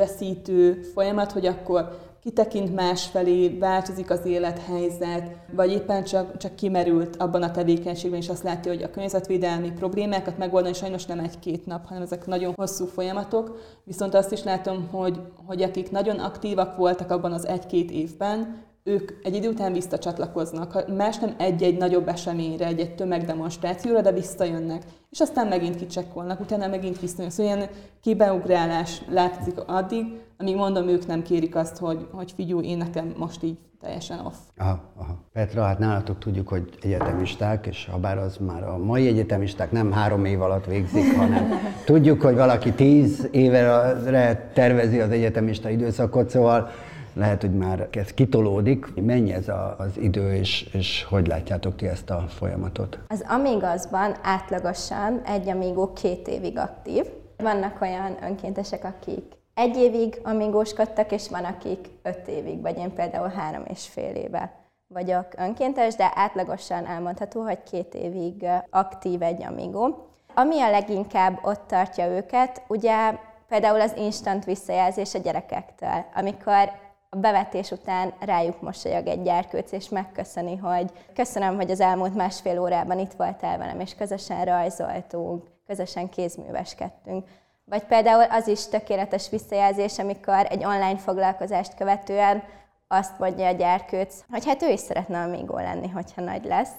[0.46, 7.42] veszítő folyamat, hogy akkor kitekint másfelé, változik az élethelyzet, vagy éppen csak, csak kimerült abban
[7.42, 12.02] a tevékenységben, és azt látja, hogy a környezetvédelmi problémákat megoldani sajnos nem egy-két nap, hanem
[12.02, 13.58] ezek nagyon hosszú folyamatok.
[13.84, 19.12] Viszont azt is látom, hogy, hogy akik nagyon aktívak voltak abban az egy-két évben, ők
[19.22, 24.82] egy idő után visszacsatlakoznak, más nem egy-egy nagyobb eseményre, egy-egy tömegdemonstrációra, de visszajönnek.
[25.10, 27.36] És aztán megint kicsekkolnak, utána megint visszajönnek.
[27.36, 27.68] Szóval ilyen
[28.00, 30.04] kibeugrálás látszik addig,
[30.38, 34.34] amíg mondom, ők nem kérik azt, hogy, hogy figyelj, én nekem most így teljesen off.
[34.56, 35.18] Aha, aha.
[35.32, 39.92] Petra, hát nálatok tudjuk, hogy egyetemisták, és ha bár az már a mai egyetemisták nem
[39.92, 41.50] három év alatt végzik, hanem
[41.84, 46.70] tudjuk, hogy valaki tíz évre tervezi az egyetemista időszakot, szóval
[47.12, 48.94] lehet, hogy már ez kitolódik.
[48.94, 52.98] Mennyi ez a, az idő, és, és hogy látjátok ti ezt a folyamatot?
[53.08, 57.04] Az Amigazban átlagosan egy Amigo két évig aktív.
[57.36, 63.28] Vannak olyan önkéntesek, akik egy évig amigóskodtak, és van, akik öt évig, vagy én például
[63.28, 64.58] három és fél éve
[64.94, 70.06] vagyok önkéntes, de átlagosan elmondható, hogy két évig aktív egy amigó.
[70.34, 73.14] Ami a leginkább ott tartja őket, ugye
[73.48, 76.70] például az instant visszajelzés a gyerekektől, amikor
[77.12, 82.60] a bevetés után rájuk mosolyog egy gyerkőc, és megköszöni, hogy köszönöm, hogy az elmúlt másfél
[82.60, 87.28] órában itt voltál velem, és közösen rajzoltunk, közösen kézműveskedtünk.
[87.64, 92.42] Vagy például az is tökéletes visszajelzés, amikor egy online foglalkozást követően
[92.88, 96.72] azt mondja a gyerkőc, hogy hát ő is szeretne amígó lenni, hogyha nagy lesz.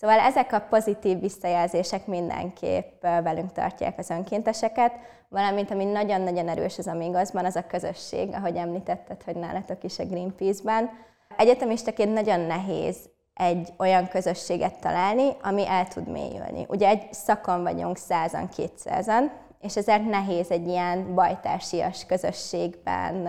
[0.00, 4.92] Szóval ezek a pozitív visszajelzések mindenképp velünk tartják az önkénteseket,
[5.28, 10.04] valamint ami nagyon-nagyon erős az Amigazban, az a közösség, ahogy említetted, hogy nálatok is a
[10.04, 10.90] Greenpeace-ben.
[11.36, 12.96] Egyetemistaként nagyon nehéz
[13.34, 16.66] egy olyan közösséget találni, ami el tud mélyülni.
[16.68, 23.28] Ugye egy szakon vagyunk százan, kétszázan, és ezért nehéz egy ilyen bajtársias közösségben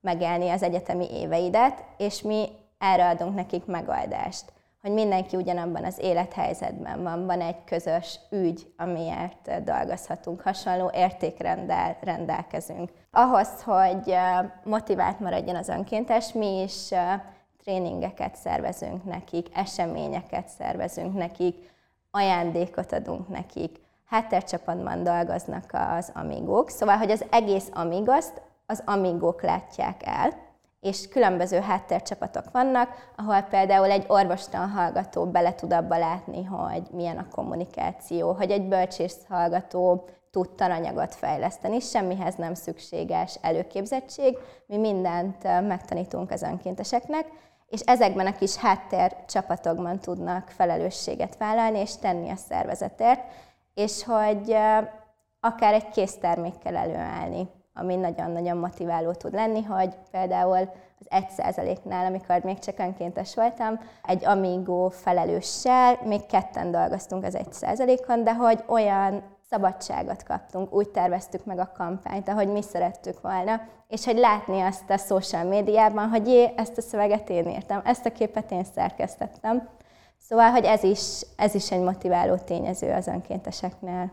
[0.00, 4.52] megélni az egyetemi éveidet, és mi erre adunk nekik megoldást
[4.82, 12.90] hogy mindenki ugyanabban az élethelyzetben van, van egy közös ügy, amiért dolgozhatunk, hasonló értékrenddel rendelkezünk.
[13.10, 14.16] Ahhoz, hogy
[14.64, 16.88] motivált maradjon az önkéntes, mi is
[17.62, 21.70] tréningeket szervezünk nekik, eseményeket szervezünk nekik,
[22.10, 30.00] ajándékot adunk nekik, háttércsapatban dolgoznak az amigók, szóval, hogy az egész amigaszt az amigók látják
[30.04, 30.50] el,
[30.82, 37.18] és különböző háttércsapatok vannak, ahol például egy orvostan hallgató bele tud abba látni, hogy milyen
[37.18, 45.42] a kommunikáció, hogy egy bölcsész hallgató tud tananyagot fejleszteni, semmihez nem szükséges előképzettség, mi mindent
[45.42, 47.26] megtanítunk az önkénteseknek,
[47.68, 53.20] és ezekben a kis háttércsapatokban tudnak felelősséget vállalni és tenni a szervezetért,
[53.74, 54.56] és hogy
[55.40, 60.68] akár egy késztermékkel előállni ami nagyon-nagyon motiváló tud lenni, hogy például
[60.98, 68.24] az 1%-nál, amikor még csak önkéntes voltam, egy Amigo felelőssel, még ketten dolgoztunk az 1%-on,
[68.24, 74.04] de hogy olyan szabadságot kaptunk, úgy terveztük meg a kampányt, ahogy mi szerettük volna, és
[74.04, 78.12] hogy látni azt a social médiában, hogy jé, ezt a szöveget én írtam, ezt a
[78.12, 79.68] képet én szerkesztettem.
[80.18, 84.12] Szóval, hogy ez is, ez is egy motiváló tényező az önkénteseknél.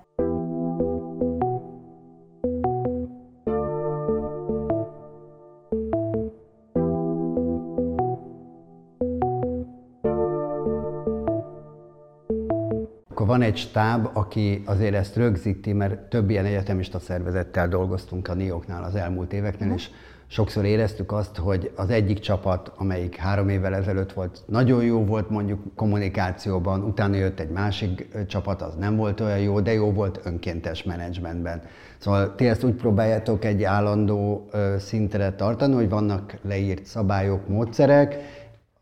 [13.29, 18.83] Van egy stáb, aki azért ezt rögzíti, mert több ilyen egyetemista szervezettel dolgoztunk a NIOK-nál
[18.83, 19.89] az elmúlt éveknél, és
[20.27, 25.29] sokszor éreztük azt, hogy az egyik csapat, amelyik három évvel ezelőtt volt, nagyon jó volt
[25.29, 30.19] mondjuk kommunikációban, utána jött egy másik csapat, az nem volt olyan jó, de jó volt
[30.23, 31.61] önkéntes menedzsmentben.
[31.97, 38.17] Szóval ti ezt úgy próbáljátok egy állandó szintre tartani, hogy vannak leírt szabályok, módszerek,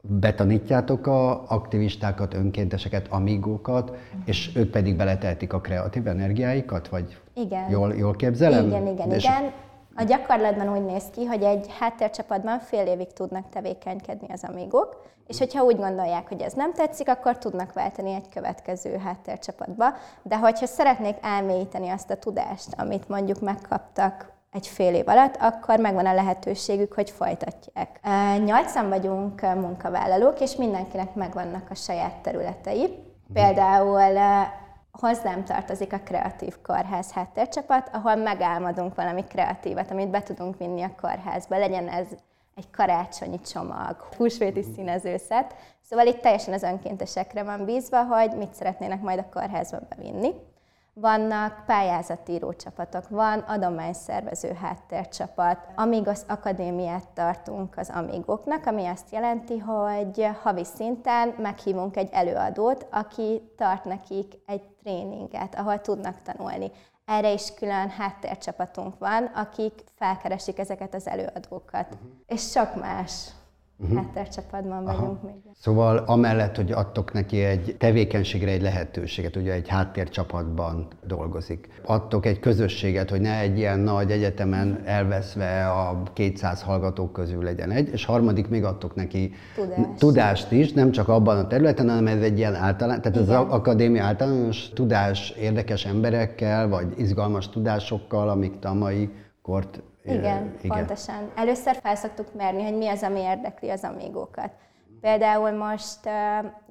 [0.01, 3.91] betanítjátok a aktivistákat, önkénteseket, amigókat,
[4.25, 7.69] és ők pedig beleteltik a kreatív energiáikat, vagy igen.
[7.69, 8.67] Jól, jól képzelem?
[8.67, 9.51] Igen, igen, és igen.
[9.95, 15.37] A gyakorlatban úgy néz ki, hogy egy háttércsapatban fél évig tudnak tevékenykedni az amigók, és
[15.37, 19.85] hogyha úgy gondolják, hogy ez nem tetszik, akkor tudnak váltani egy következő háttércsapatba.
[20.21, 25.79] De hogyha szeretnék elmélyíteni azt a tudást, amit mondjuk megkaptak egy fél év alatt, akkor
[25.79, 27.99] megvan a lehetőségük, hogy folytatják.
[28.45, 33.03] Nyolcan vagyunk munkavállalók, és mindenkinek megvannak a saját területei.
[33.33, 34.19] Például
[34.91, 40.95] hozzám tartozik a Kreatív Kórház háttércsapat, ahol megálmodunk valami kreatívat, amit be tudunk vinni a
[41.01, 41.57] kórházba.
[41.57, 42.07] Legyen ez
[42.55, 45.55] egy karácsonyi csomag, húsvéti színezőszet.
[45.81, 50.33] Szóval itt teljesen az önkéntesekre van bízva, hogy mit szeretnének majd a kórházba bevinni.
[50.99, 60.27] Vannak pályázatíró csapatok, van adományszervező háttércsapat, Amigos Akadémiát tartunk az amigoknak, ami azt jelenti, hogy
[60.41, 66.71] havi szinten meghívunk egy előadót, aki tart nekik egy tréninget, ahol tudnak tanulni.
[67.05, 71.87] Erre is külön háttércsapatunk van, akik felkeresik ezeket az előadókat.
[71.93, 72.09] Uh-huh.
[72.27, 73.29] És sok más
[73.79, 73.97] uh-huh.
[73.97, 75.33] háttércsapatban vagyunk még.
[75.59, 82.39] Szóval amellett, hogy adtok neki egy tevékenységre egy lehetőséget, ugye egy háttércsapatban dolgozik, adtok egy
[82.39, 88.05] közösséget, hogy ne egy ilyen nagy egyetemen elveszve a 200 hallgatók közül legyen egy, és
[88.05, 89.85] harmadik még adtok neki Tudás.
[89.97, 93.35] tudást is, nem csak abban a területen, hanem ez egy ilyen általán, tehát Igen.
[93.35, 99.09] az akadémia általános tudás érdekes emberekkel, vagy izgalmas tudásokkal, amik a mai
[99.41, 101.31] kort igen, igen, pontosan.
[101.35, 104.51] Először felszoktuk merni, hogy mi az, ami érdekli az amigókat.
[105.01, 105.99] Például most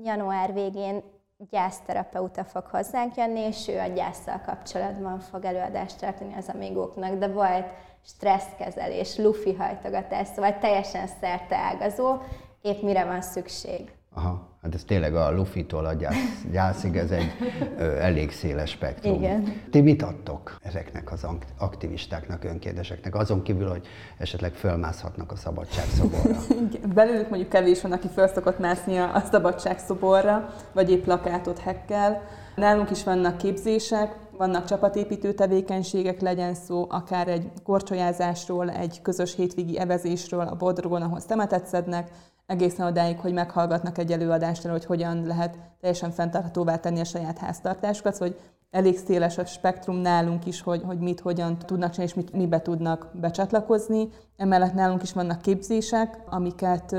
[0.03, 1.03] január végén
[1.51, 7.29] gyászterapeuta fog hozzánk jönni, és ő a gyászsal kapcsolatban fog előadást tartani az amigóknak, de
[7.29, 7.67] volt
[8.05, 12.17] stresszkezelés, lufi hajtogatás, szóval teljesen szerte ágazó,
[12.63, 13.96] épp mire van szükség.
[14.17, 14.49] Aha.
[14.63, 17.33] Hát ez tényleg a lufitól a gyász, gyászig, ez egy
[17.79, 19.15] ö, elég széles spektrum.
[19.15, 19.63] Igen.
[19.71, 21.27] Ti mit adtok ezeknek az
[21.59, 23.87] aktivistáknak, önkénteseknek, azon kívül, hogy
[24.19, 26.37] esetleg fölmászhatnak a szabadságszoborra?
[26.95, 32.23] Belőlük mondjuk kevés van, aki föl szokott mászni a szabadságszoborra, vagy épp plakátot hekkel.
[32.55, 39.79] Nálunk is vannak képzések, vannak csapatépítő tevékenységek, legyen szó akár egy korcsolyázásról, egy közös hétvégi
[39.79, 42.11] evezésről a Bodrogon, ahol szemetet szednek,
[42.47, 48.17] egészen odáig, hogy meghallgatnak egy előadást, hogy hogyan lehet teljesen fenntarthatóvá tenni a saját háztartásukat,
[48.17, 48.39] hogy
[48.71, 52.63] elég széles a spektrum nálunk is, hogy, hogy mit, hogyan tudnak csinálni, és mit, mibe
[52.63, 54.09] tudnak becsatlakozni.
[54.37, 56.97] Emellett nálunk is vannak képzések, amiket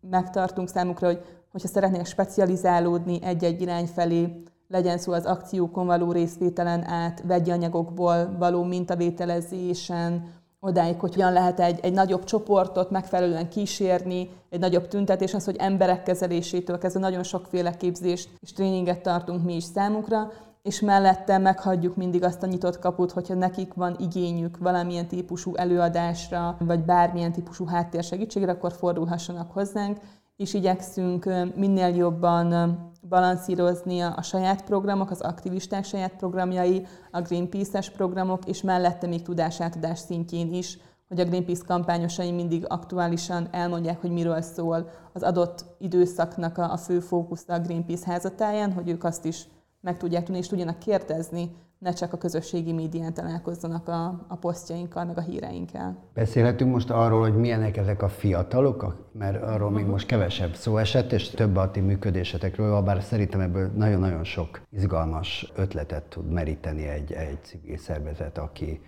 [0.00, 6.88] megtartunk számukra, hogy hogyha szeretnének specializálódni egy-egy irány felé, legyen szó az akciókon való részvételen
[6.88, 10.28] át, vegyi anyagokból való mintavételezésen,
[10.60, 15.56] odáig, hogy hogyan lehet egy, egy nagyobb csoportot megfelelően kísérni, egy nagyobb tüntetés, az, hogy
[15.56, 20.32] emberek kezelésétől kezdve nagyon sokféle képzést és tréninget tartunk mi is számunkra,
[20.62, 26.56] és mellette meghagyjuk mindig azt a nyitott kaput, hogyha nekik van igényük valamilyen típusú előadásra,
[26.58, 29.98] vagy bármilyen típusú háttérsegítségre, akkor fordulhassanak hozzánk,
[30.36, 31.24] és igyekszünk
[31.54, 32.78] minél jobban
[33.08, 39.98] balanszírozni a saját programok, az aktivisták saját programjai, a Greenpeace-es programok, és mellette még tudásátadás
[39.98, 40.78] szintjén is,
[41.08, 47.00] hogy a Greenpeace kampányosai mindig aktuálisan elmondják, hogy miről szól az adott időszaknak a, fő
[47.00, 49.48] fókusz a Greenpeace házatáján, hogy ők azt is
[49.80, 55.04] meg tudják tudni, és tudjanak kérdezni ne csak a közösségi médián találkozzanak a, a posztjainkkal,
[55.04, 55.96] meg a híreinkkel.
[56.14, 61.12] Beszélhetünk most arról, hogy milyenek ezek a fiatalok, mert arról még most kevesebb szó esett,
[61.12, 67.12] és több a ti működésetekről, bár szerintem ebből nagyon-nagyon sok izgalmas ötletet tud meríteni egy,
[67.12, 68.80] egy civil szervezet, aki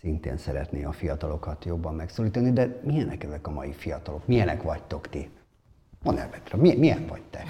[0.00, 4.26] szintén szeretné a fiatalokat jobban megszólítani, de milyenek ezek a mai fiatalok?
[4.26, 5.30] Milyenek vagytok ti?
[6.02, 7.42] Mondd el, Petra, milyen, milyen vagy te?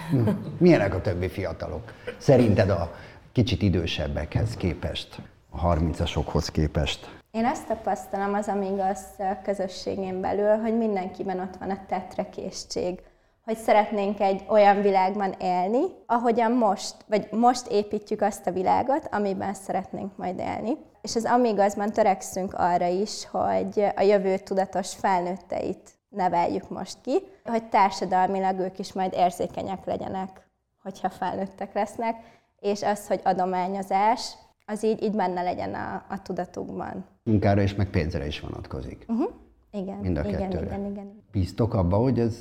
[0.58, 1.92] Milyenek a többi fiatalok?
[2.18, 2.90] Szerinted a
[3.32, 7.20] kicsit idősebbekhez képest, a 30-asokhoz képest?
[7.30, 8.98] Én azt tapasztalom az Amigos
[9.42, 13.00] közösségén belül, hogy mindenkiben ott van a tetrekészség,
[13.44, 19.54] hogy szeretnénk egy olyan világban élni, ahogyan most, vagy most építjük azt a világot, amiben
[19.54, 20.76] szeretnénk majd élni.
[21.02, 27.68] És az Amigazban törekszünk arra is, hogy a jövő tudatos felnőtteit neveljük most ki, hogy
[27.68, 30.48] társadalmilag ők is majd érzékenyek legyenek,
[30.82, 32.16] hogyha felnőttek lesznek,
[32.60, 34.32] és az, hogy adományozás,
[34.66, 37.04] az így, így benne legyen a, a tudatukban.
[37.24, 39.04] Munkára és meg pénzre is vonatkozik.
[39.08, 39.30] Uh-huh.
[39.70, 40.66] Igen, Mind a igen, kettőre.
[40.66, 41.22] igen, igen.
[41.32, 42.38] Bíztok abba, hogy ez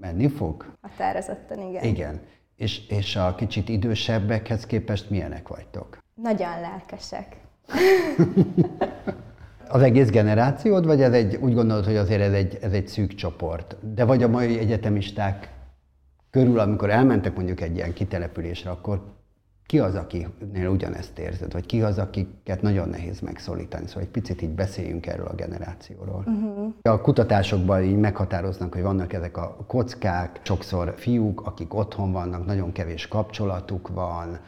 [0.00, 0.74] menni fog?
[0.80, 1.84] Határozottan, igen.
[1.84, 2.20] Igen.
[2.56, 5.98] És, és a kicsit idősebbekhez képest milyenek vagytok?
[6.14, 7.36] Nagyon lelkesek.
[9.68, 13.14] Az egész generációd, vagy ez egy, úgy gondolod, hogy azért ez egy, ez egy szűk
[13.14, 13.94] csoport?
[13.94, 15.52] De vagy a mai egyetemisták
[16.30, 19.19] körül, amikor elmentek mondjuk egy ilyen kitelepülésre, akkor
[19.70, 23.86] ki az, akinél ugyanezt érzed, vagy ki az, akiket nagyon nehéz megszólítani.
[23.86, 26.24] Szóval egy picit így beszéljünk erről a generációról.
[26.26, 26.72] Uh-huh.
[26.82, 32.72] A kutatásokban így meghatároznak, hogy vannak ezek a kockák, sokszor fiúk, akik otthon vannak, nagyon
[32.72, 34.38] kevés kapcsolatuk van,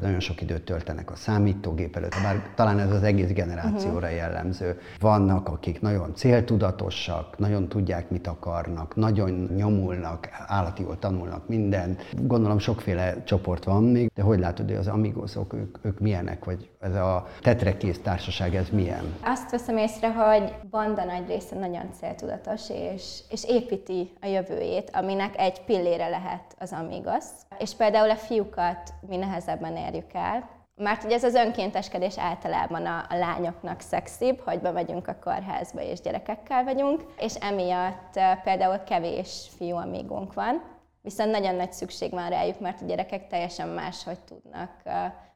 [0.00, 4.16] nagyon sok időt töltenek a számítógép előtt, bár talán ez az egész generációra uh-huh.
[4.16, 4.80] jellemző.
[5.00, 12.04] Vannak, akik nagyon céltudatosak, nagyon tudják, mit akarnak, nagyon nyomulnak, állati jól tanulnak mindent.
[12.22, 16.70] Gondolom sokféle csoport van még, de hogy látod, hogy az amigosok, ők, ők milyenek, vagy
[16.80, 19.14] ez a tetrekész társaság, ez milyen?
[19.24, 25.38] Azt veszem észre, hogy banda nagy része nagyon céltudatos, és, és építi a jövőjét, aminek
[25.38, 27.24] egy pillére lehet az amigos.
[27.58, 33.06] És például a fiúkat mi nehezebben érjük el, mert ugye ez az önkénteskedés általában a,
[33.08, 39.76] a lányoknak szexibb, hogy bemegyünk a kórházba és gyerekekkel vagyunk, és emiatt például kevés fiú
[39.76, 40.62] amígunk van,
[41.02, 44.70] viszont nagyon nagy szükség van rájuk, mert a gyerekek teljesen máshogy tudnak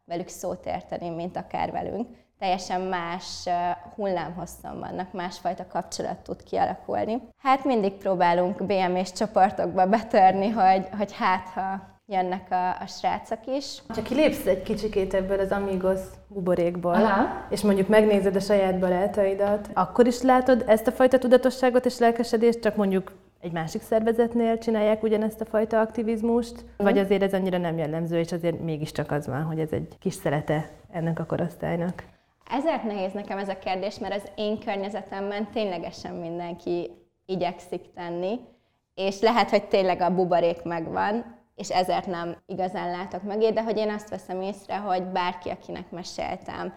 [0.04, 2.08] velük szót érteni, mint akár velünk.
[2.38, 3.48] Teljesen más
[3.94, 7.22] hullámhosszon vannak, másfajta kapcsolat tud kialakulni.
[7.38, 13.82] Hát mindig próbálunk BMS csoportokba betörni, hogy, hogy hát ha jönnek a, a srácok is.
[13.88, 17.46] Ha kilépsz egy kicsikét ebből az amigos buborékból, Aha.
[17.50, 22.60] és mondjuk megnézed a saját barátaidat, akkor is látod ezt a fajta tudatosságot és lelkesedést,
[22.60, 26.84] csak mondjuk egy másik szervezetnél csinálják ugyanezt a fajta aktivizmust, mm.
[26.84, 30.14] vagy azért ez annyira nem jellemző, és azért mégiscsak az van, hogy ez egy kis
[30.14, 32.04] szelete ennek a korosztálynak.
[32.50, 36.90] Ezért nehéz nekem ez a kérdés, mert az én környezetemben ténylegesen mindenki
[37.26, 38.40] igyekszik tenni,
[38.94, 43.76] és lehet, hogy tényleg a buborék megvan, és ezért nem igazán látok mögé, de hogy
[43.76, 46.74] én azt veszem észre, hogy bárki, akinek meséltem,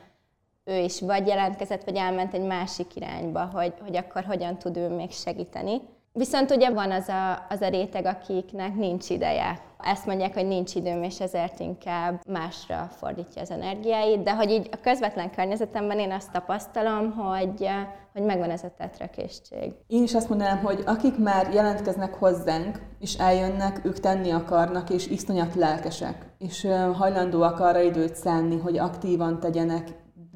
[0.64, 4.90] ő is vagy jelentkezett, vagy elment egy másik irányba, hogy, hogy akkor hogyan tud ő
[4.90, 5.82] még segíteni.
[6.14, 9.60] Viszont ugye van az a, az a réteg, akiknek nincs ideje.
[9.84, 14.70] Ezt mondják, hogy nincs időm, és ezért inkább másra fordítja az energiáit, de hogy így
[14.72, 17.68] a közvetlen környezetemben én azt tapasztalom, hogy,
[18.14, 19.74] hogy megvan ez a tetrekészség.
[19.88, 25.08] Én is azt mondanám, hogy akik már jelentkeznek hozzánk, és eljönnek, ők tenni akarnak, és
[25.08, 29.88] iszonyat lelkesek, és hajlandóak arra időt szánni, hogy aktívan tegyenek,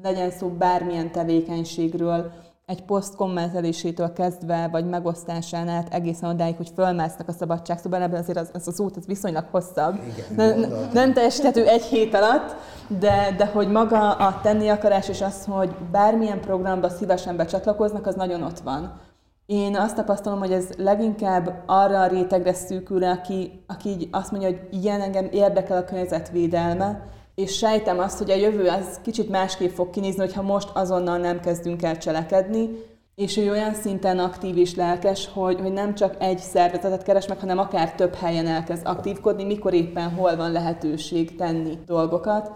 [0.02, 2.32] legyen szó bármilyen tevékenységről,
[2.66, 8.38] egy poszt kommentelésétől kezdve, vagy megosztásán át egészen odáig, hogy fölmásznak a szabadságszóban, ebben azért
[8.38, 9.94] az, az, az út az viszonylag hosszabb.
[9.94, 12.56] Igen, nem, nem teljesíthető egy hét alatt,
[12.88, 18.14] de, de hogy maga a tenni akarás és az, hogy bármilyen programba szívesen becsatlakoznak, az
[18.14, 19.00] nagyon ott van.
[19.46, 24.48] Én azt tapasztalom, hogy ez leginkább arra a rétegre szűkül, aki, aki így azt mondja,
[24.48, 29.70] hogy igen, engem érdekel a környezetvédelme, és sejtem azt, hogy a jövő az kicsit másképp
[29.70, 32.68] fog kinézni, hogyha most azonnal nem kezdünk el cselekedni,
[33.14, 37.38] és ő olyan szinten aktív és lelkes, hogy, hogy nem csak egy szervezetet keres meg,
[37.38, 42.50] hanem akár több helyen elkezd aktívkodni, mikor éppen hol van lehetőség tenni dolgokat.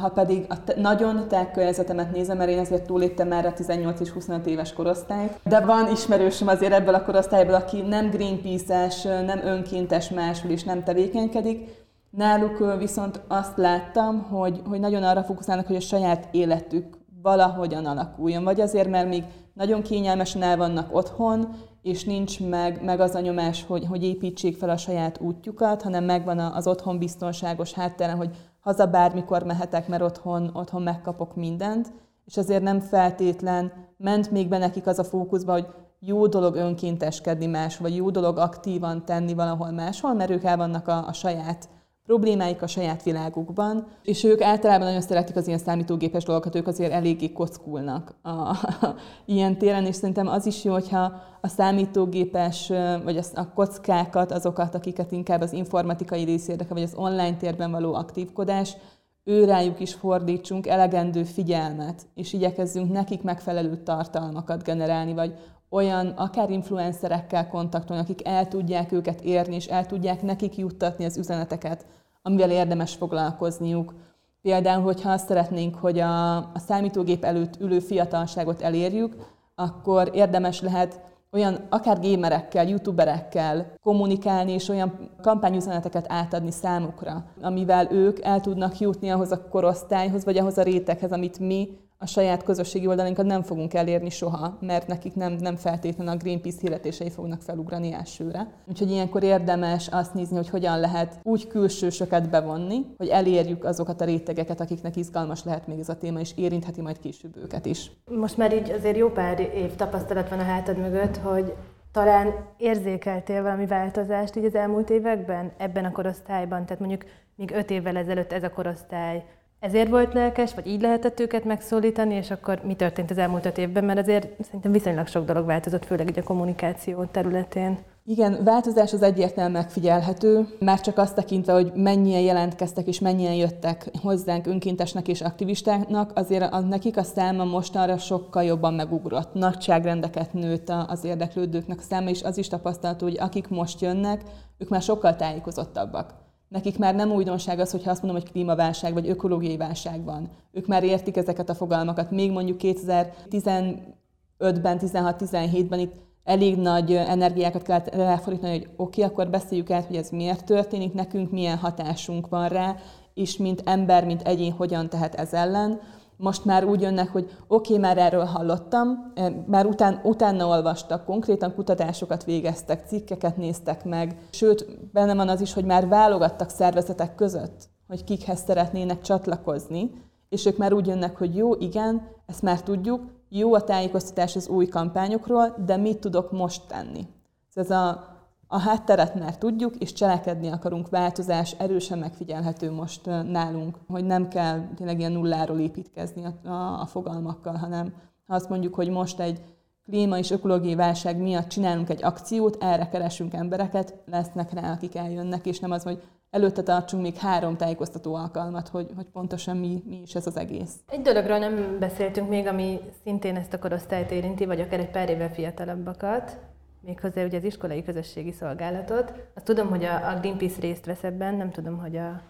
[0.00, 4.00] Ha pedig a te- nagyon te környezetemet nézem, mert én azért túléptem már a 18
[4.00, 9.40] és 25 éves korosztályt, de van ismerősöm azért ebből a korosztályból, aki nem Greenpeace-es, nem
[9.44, 11.83] önkéntes máshol is nem tevékenykedik,
[12.16, 18.44] Náluk viszont azt láttam, hogy, hogy nagyon arra fókuszálnak, hogy a saját életük valahogyan alakuljon.
[18.44, 21.48] Vagy azért, mert még nagyon kényelmesen el vannak otthon,
[21.82, 26.04] és nincs meg, meg az a nyomás, hogy, hogy építsék fel a saját útjukat, hanem
[26.04, 31.92] megvan az otthon biztonságos hátteren, hogy haza bármikor mehetek, mert otthon, otthon megkapok mindent,
[32.24, 35.66] és azért nem feltétlen ment még be nekik az a fókuszba, hogy
[35.98, 40.88] jó dolog önkénteskedni más, vagy jó dolog aktívan tenni valahol máshol, mert ők el vannak
[40.88, 41.68] a, a saját
[42.06, 46.92] problémáik a saját világukban, és ők általában nagyon szeretik az ilyen számítógépes dolgokat, ők azért
[46.92, 48.48] eléggé kockulnak a, a,
[48.80, 48.94] a,
[49.24, 52.68] ilyen téren, és szerintem az is jó, hogyha a számítógépes,
[53.04, 57.70] vagy a, a kockákat, azokat, akiket inkább az informatikai rész érdekel, vagy az online térben
[57.70, 58.76] való aktívkodás,
[59.24, 65.34] ő rájuk is fordítsunk elegendő figyelmet, és igyekezzünk nekik megfelelő tartalmakat generálni, vagy
[65.68, 71.16] olyan akár influencerekkel kontaktolni, akik el tudják őket érni, és el tudják nekik juttatni az
[71.16, 71.86] üzeneteket,
[72.22, 73.94] amivel érdemes foglalkozniuk.
[74.42, 79.16] Például, hogyha azt szeretnénk, hogy a, a számítógép előtt ülő fiatalságot elérjük,
[79.54, 81.00] akkor érdemes lehet
[81.34, 89.10] olyan akár gémerekkel, youtuberekkel kommunikálni, és olyan kampányüzeneteket átadni számukra, amivel ők el tudnak jutni
[89.10, 91.68] ahhoz a korosztályhoz, vagy ahhoz a réteghez, amit mi
[91.98, 96.58] a saját közösségi oldalinkat nem fogunk elérni soha, mert nekik nem, nem feltétlenül a Greenpeace
[96.60, 98.46] hirdetései fognak felugrani elsőre.
[98.66, 104.04] Úgyhogy ilyenkor érdemes azt nézni, hogy hogyan lehet úgy külsősöket bevonni, hogy elérjük azokat a
[104.04, 107.90] rétegeket, akiknek izgalmas lehet még ez a téma, és érintheti majd később őket is.
[108.10, 111.54] Most már így azért jó pár év tapasztalat van a hátad mögött, hogy
[111.92, 116.64] talán érzékeltél valami változást így az elmúlt években ebben a korosztályban?
[116.64, 117.04] Tehát mondjuk
[117.36, 119.24] még öt évvel ezelőtt ez a korosztály
[119.64, 123.58] ezért volt lelkes, vagy így lehetett őket megszólítani, és akkor mi történt az elmúlt öt
[123.58, 127.78] évben, mert azért szerintem viszonylag sok dolog változott, főleg így a kommunikáció területén.
[128.06, 133.90] Igen, változás az egyértelműen megfigyelhető, már csak azt tekintve, hogy mennyien jelentkeztek és mennyien jöttek
[134.02, 139.34] hozzánk önkéntesnek és aktivistáknak, azért a, nekik a száma mostanra sokkal jobban megugrott.
[139.34, 144.22] Nagyságrendeket nőtt az érdeklődőknek a száma, és az is tapasztalható, hogy akik most jönnek,
[144.58, 146.23] ők már sokkal tájékozottabbak.
[146.48, 150.30] Nekik már nem újdonság az, hogyha azt mondom, hogy klímaválság vagy ökológiai válság van.
[150.52, 152.10] Ők már értik ezeket a fogalmakat.
[152.10, 159.70] Még mondjuk 2015-ben, 16-17-ben itt elég nagy energiákat kellett ráfordítani, hogy oké, okay, akkor beszéljük
[159.70, 162.76] át, hogy ez miért történik, nekünk milyen hatásunk van rá,
[163.14, 165.80] és mint ember, mint egyén hogyan tehet ez ellen
[166.16, 169.12] most már úgy jönnek, hogy oké, okay, már erről hallottam,
[169.46, 175.52] már után, utána olvastak, konkrétan kutatásokat végeztek, cikkeket néztek meg, sőt, benne van az is,
[175.52, 179.90] hogy már válogattak szervezetek között, hogy kikhez szeretnének csatlakozni,
[180.28, 184.48] és ők már úgy jönnek, hogy jó, igen, ezt már tudjuk, jó a tájékoztatás az
[184.48, 187.06] új kampányokról, de mit tudok most tenni?
[187.54, 188.13] Ez a
[188.54, 194.60] a hátteret már tudjuk, és cselekedni akarunk, változás erősen megfigyelhető most nálunk, hogy nem kell
[194.76, 197.94] tényleg ilyen nulláról építkezni a, a, a fogalmakkal, hanem
[198.26, 199.42] ha azt mondjuk, hogy most egy
[199.84, 205.46] klíma és ökológiai válság miatt csinálunk egy akciót, erre keresünk embereket, lesznek rá, akik eljönnek,
[205.46, 210.00] és nem az, hogy előtte tartsunk még három tájékoztató alkalmat, hogy, hogy pontosan mi, mi
[210.02, 210.74] is ez az egész.
[210.86, 215.08] Egy dologról nem beszéltünk még, ami szintén ezt a korosztályt érinti, vagy akár egy pár
[215.10, 216.38] éve fiatalabbakat,
[216.84, 219.12] méghozzá ugye az iskolai közösségi szolgálatot.
[219.34, 222.20] Azt tudom, hogy a, a Greenpeace részt vesz ebben, nem tudom, hogy a,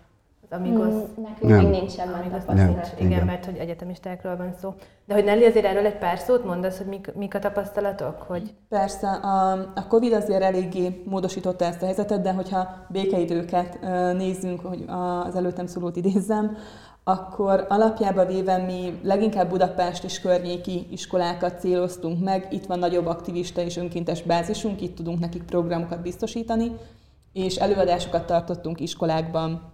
[0.49, 0.93] az Amigos...
[0.93, 1.59] Mm, nekünk nem.
[1.59, 4.75] még nincsen Amigos nem, igen, igen, mert hogy egyetemistákról van szó.
[5.05, 8.23] De hogy Nelly, azért erről egy pár szót mondasz, hogy mik, mik a tapasztalatok?
[8.23, 8.55] Hogy...
[8.69, 13.79] Persze, a, a Covid azért eléggé módosította ezt a helyzetet, de hogyha békeidőket
[14.17, 16.57] nézzünk, hogy az előttem szólót idézzem,
[17.05, 22.49] akkor alapjába véve mi leginkább Budapest és környéki iskolákat céloztunk meg.
[22.51, 26.77] Itt van nagyobb aktivista és önkéntes bázisunk, itt tudunk nekik programokat biztosítani,
[27.33, 29.73] és előadásokat tartottunk iskolákban.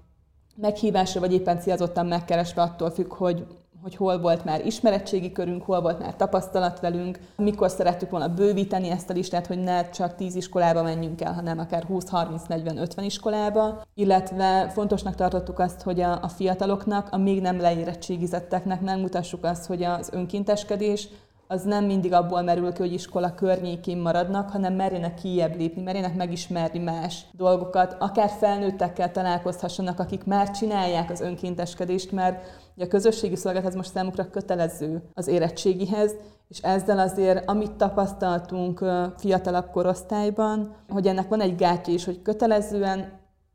[0.56, 3.46] Meghívásra vagy éppen célzottan megkeresve attól függ, hogy
[3.82, 8.90] hogy hol volt már ismeretségi körünk, hol volt már tapasztalat velünk, mikor szerettük volna bővíteni
[8.90, 12.78] ezt a listát, hogy ne csak 10 iskolába menjünk el, hanem akár 20, 30, 40,
[12.78, 19.44] 50 iskolába, illetve fontosnak tartottuk azt, hogy a, a fiataloknak, a még nem leérettségizetteknek megmutassuk
[19.44, 21.08] azt, hogy az önkénteskedés
[21.52, 26.16] az nem mindig abból merül ki, hogy iskola környékén maradnak, hanem merjenek kijebb lépni, merjenek
[26.16, 32.46] megismerni más dolgokat, akár felnőttekkel találkozhassanak, akik már csinálják az önkénteskedést, mert
[32.78, 36.14] a közösségi szolgálat ez most számukra kötelező az érettségihez,
[36.48, 38.84] és ezzel azért, amit tapasztaltunk
[39.16, 43.12] fiatalabb korosztályban, hogy ennek van egy gátja is, hogy kötelezően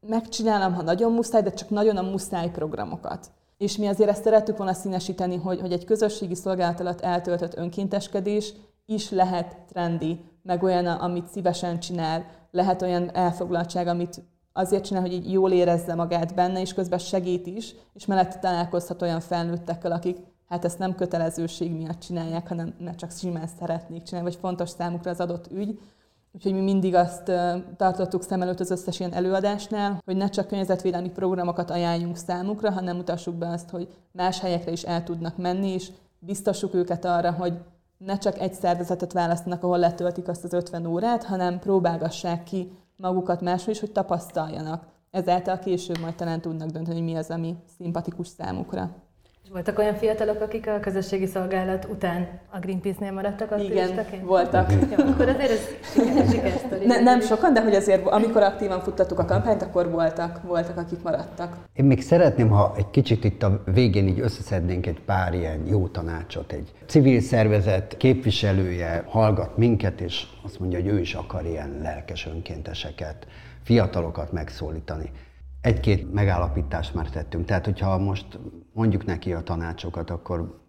[0.07, 3.31] megcsinálom, ha nagyon muszáj, de csak nagyon a muszáj programokat.
[3.65, 8.53] És mi azért ezt szerettük volna színesíteni, hogy, hogy egy közösségi szolgálat alatt eltöltött önkénteskedés
[8.85, 14.21] is lehet trendi, meg olyan, amit szívesen csinál, lehet olyan elfoglaltság, amit
[14.53, 19.01] azért csinál, hogy így jól érezze magát benne, és közben segít is, és mellett találkozhat
[19.01, 24.29] olyan felnőttekkel, akik hát ezt nem kötelezőség miatt csinálják, hanem ne csak simán szeretnék csinálni,
[24.29, 25.79] vagy fontos számukra az adott ügy.
[26.35, 27.31] Úgyhogy mi mindig azt
[27.77, 32.95] tartottuk szem előtt az összes ilyen előadásnál, hogy ne csak környezetvédelmi programokat ajánljunk számukra, hanem
[32.95, 37.53] mutassuk be azt, hogy más helyekre is el tudnak menni, és biztosuk őket arra, hogy
[37.97, 43.41] ne csak egy szervezetet választanak, ahol letöltik azt az 50 órát, hanem próbálgassák ki magukat
[43.41, 44.83] máshol is, hogy tapasztaljanak.
[45.11, 48.89] Ezáltal később majd talán tudnak dönteni, hogy mi az, ami szimpatikus számukra.
[49.45, 53.89] És voltak olyan fiatalok, akik a közösségi szolgálat után a Greenpeace-nél maradtak Igen,
[54.23, 54.71] voltak.
[54.71, 56.85] Jó, akkor azért ez sikersztori.
[56.85, 61.01] Ne, nem sokan, de hogy azért, amikor aktívan futtattuk a kampányt, akkor voltak, voltak, akik
[61.01, 61.57] maradtak.
[61.73, 65.87] Én még szeretném, ha egy kicsit itt a végén így összeszednénk egy pár ilyen jó
[65.87, 66.51] tanácsot.
[66.51, 72.27] Egy civil szervezet képviselője hallgat minket, és azt mondja, hogy ő is akar ilyen lelkes
[72.27, 73.27] önkénteseket,
[73.63, 75.11] fiatalokat megszólítani
[75.65, 77.45] egy-két megállapítást már tettünk.
[77.45, 78.25] Tehát, hogyha most
[78.75, 80.59] mondjuk neki a tanácsokat, akkor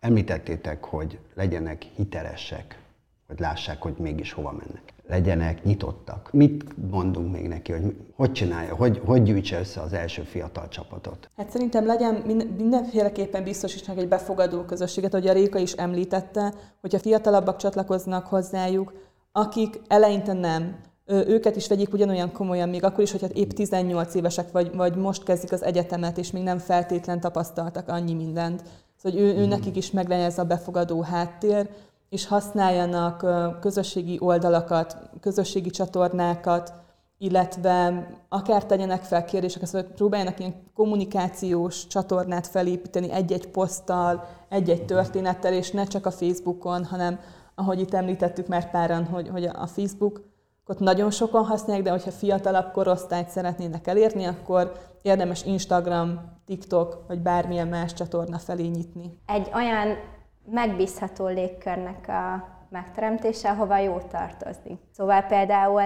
[0.00, 2.78] említettétek, hogy legyenek hitelesek,
[3.26, 4.92] hogy lássák, hogy mégis hova mennek.
[5.08, 6.28] Legyenek nyitottak.
[6.32, 11.28] Mit mondunk még neki, hogy hogy csinálja, hogy, hogy gyűjtse össze az első fiatal csapatot?
[11.36, 12.14] Hát szerintem legyen
[12.56, 18.92] mindenféleképpen biztosítsanak egy befogadó közösséget, ahogy a Réka is említette, hogyha fiatalabbak csatlakoznak hozzájuk,
[19.32, 20.76] akik eleinte nem,
[21.06, 25.22] őket is vegyék ugyanolyan komolyan, még akkor is, hogyha épp 18 évesek, vagy, vagy most
[25.22, 28.62] kezdik az egyetemet, és még nem feltétlen tapasztaltak annyi mindent.
[28.96, 29.48] Szóval, hogy ő, ő mm.
[29.48, 31.68] nekik is meglegyen ez a befogadó háttér,
[32.08, 33.26] és használjanak
[33.60, 36.72] közösségi oldalakat, közösségi csatornákat,
[37.18, 45.52] illetve akár tegyenek fel kérdéseket, szóval próbáljanak ilyen kommunikációs csatornát felépíteni egy-egy poszttal, egy-egy történettel,
[45.52, 47.20] és ne csak a Facebookon, hanem
[47.54, 50.20] ahogy itt említettük már páran, hogy, hogy a Facebook
[50.66, 57.20] ott nagyon sokan használják, de hogyha fiatalabb korosztályt szeretnének elérni, akkor érdemes Instagram, TikTok vagy
[57.20, 59.18] bármilyen más csatorna felé nyitni.
[59.26, 59.96] Egy olyan
[60.44, 64.78] megbízható légkörnek a megteremtése, ahova jó tartozni.
[64.90, 65.82] Szóval például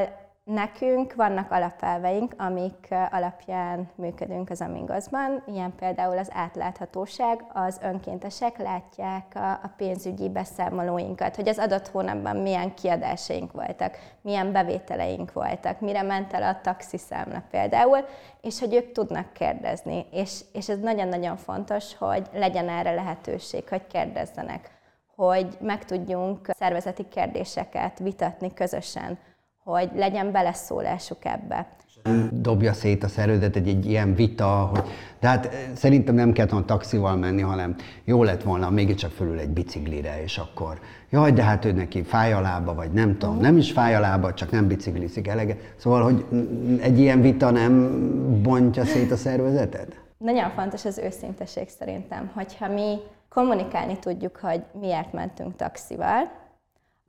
[0.49, 9.35] Nekünk vannak alapelveink, amik alapján működünk az Amingosban, ilyen például az átláthatóság, az önkéntesek látják
[9.35, 16.33] a pénzügyi beszámolóinkat, hogy az adott hónapban milyen kiadásaink voltak, milyen bevételeink voltak, mire ment
[16.33, 17.99] el a taxiszámla például,
[18.41, 20.07] és hogy ők tudnak kérdezni.
[20.11, 24.71] És, és ez nagyon-nagyon fontos, hogy legyen erre lehetőség, hogy kérdezzenek,
[25.15, 29.19] hogy meg tudjunk szervezeti kérdéseket vitatni közösen,
[29.69, 31.67] hogy legyen beleszólásuk ebbe.
[32.31, 34.83] Dobja szét a szervezet egy, egy ilyen vita, hogy
[35.21, 39.39] de hát eh, szerintem nem kellett volna taxival menni, hanem jó lett volna mégiscsak fölül
[39.39, 43.39] egy biciklire, és akkor jaj, de hát ő neki fáj a lába, vagy nem tudom,
[43.39, 45.57] nem is fáj a lába, csak nem biciklizik elege.
[45.77, 46.25] Szóval, hogy
[46.81, 48.03] egy ilyen vita nem
[48.43, 50.01] bontja szét a szervezetet?
[50.19, 52.97] Nagyon fontos az őszinteség szerintem, hogyha mi
[53.29, 56.31] kommunikálni tudjuk, hogy miért mentünk taxival,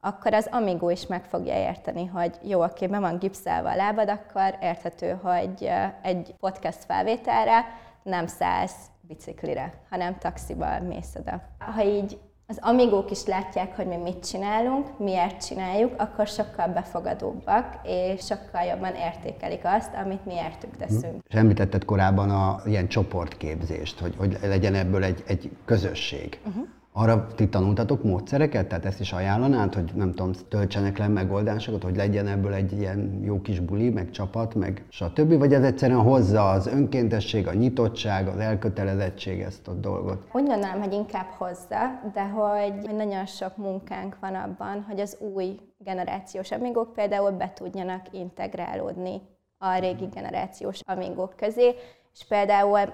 [0.01, 4.09] akkor az Amigo is meg fogja érteni, hogy jó, oké, be van gipszelve a lábad,
[4.09, 5.69] akkor érthető, hogy
[6.01, 7.65] egy podcast felvételre
[8.03, 11.41] nem szállsz biciklire, hanem taxival mész oda.
[11.57, 17.79] Ha így az amigók is látják, hogy mi mit csinálunk, miért csináljuk, akkor sokkal befogadóbbak,
[17.83, 21.23] és sokkal jobban értékelik azt, amit mi értük teszünk.
[21.27, 26.39] És említetted korábban a ilyen csoportképzést, hogy, hogy legyen ebből egy, egy közösség.
[26.45, 26.67] Uh-huh.
[26.91, 28.67] Arra ti tanultatok módszereket?
[28.67, 33.19] Tehát ezt is ajánlanád, hogy nem tudom, töltsenek le megoldásokat, hogy legyen ebből egy ilyen
[33.23, 35.37] jó kis buli, meg csapat, meg stb.
[35.37, 40.27] Vagy ez egyszerűen hozza az önkéntesség, a nyitottság, az elkötelezettség ezt a dolgot?
[40.31, 45.59] Úgy gondolom, hogy inkább hozza, de hogy, nagyon sok munkánk van abban, hogy az új
[45.77, 49.21] generációs amigók például be tudjanak integrálódni
[49.57, 51.75] a régi generációs amigók közé,
[52.13, 52.93] és például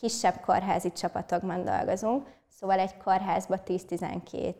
[0.00, 2.26] kisebb kórházi csapatokban dolgozunk,
[2.64, 4.54] Szóval egy kórházba 10-12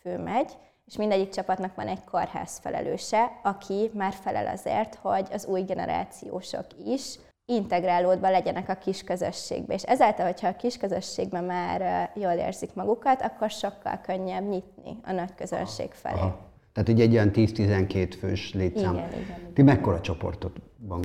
[0.00, 0.52] fő megy,
[0.86, 6.66] és mindegyik csapatnak van egy kórház felelőse, aki már felel azért, hogy az új generációsok
[6.84, 9.74] is integrálódva legyenek a kis közösségbe.
[9.74, 15.12] És ezáltal, hogyha a kis közösségben már jól érzik magukat, akkor sokkal könnyebb nyitni a
[15.12, 16.20] nagy közönség felé.
[16.20, 16.47] Aha.
[16.78, 18.94] Tehát ugye egy olyan 10-12 fős létszám.
[18.94, 19.52] Igen, igen, igen.
[19.54, 20.56] Ti mekkora csoportot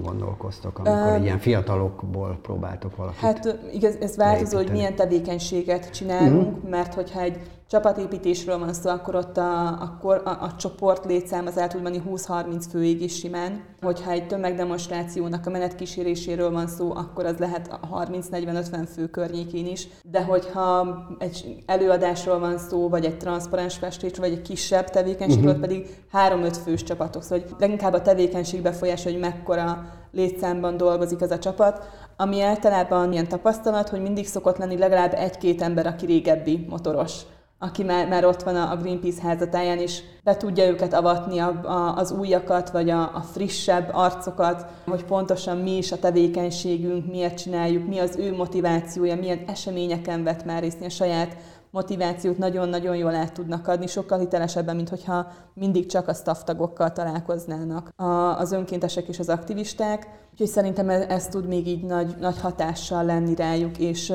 [0.03, 6.55] gondolkoztok, amikor uh, ilyen fiatalokból próbáltok valakit Hát igaz, ez változó, hogy milyen tevékenységet csinálunk,
[6.55, 6.69] uh-huh.
[6.69, 7.39] mert hogyha egy
[7.74, 12.01] csapatépítésről van szó, akkor ott a, akkor a, a csoport létszám az el tud menni
[12.09, 13.63] 20-30 főig is simán.
[13.82, 19.88] Hogyha egy tömegdemonstrációnak a menetkíséréséről van szó, akkor az lehet 30-40-50 fő környékén is.
[20.11, 25.67] De hogyha egy előadásról van szó, vagy egy transzparens festésről, vagy egy kisebb tevékenységről, uh-huh.
[25.67, 27.24] pedig 3-5 fős csapatok.
[27.24, 31.86] Szóval leginkább a tevékenység befolyása, hogy mekkora létszámban dolgozik az a csapat,
[32.17, 37.21] ami általában ilyen tapasztalat, hogy mindig szokott lenni legalább egy-két ember, aki régebbi motoros
[37.64, 41.95] aki már, már ott van a Greenpeace házatáján, és be tudja őket avatni a, a,
[41.97, 47.88] az újakat, vagy a, a frissebb arcokat, hogy pontosan mi is a tevékenységünk, miért csináljuk,
[47.88, 51.38] mi az ő motivációja, milyen eseményeken vett már részt, a saját
[51.70, 56.91] motivációt nagyon-nagyon jól át tudnak adni, sokkal hitelesebben, mint hogyha mindig csak a staff tagokkal
[56.91, 60.07] találkoznának a, az önkéntesek és az aktivisták.
[60.32, 64.14] Úgyhogy szerintem ez, ez tud még így nagy, nagy hatással lenni rájuk, és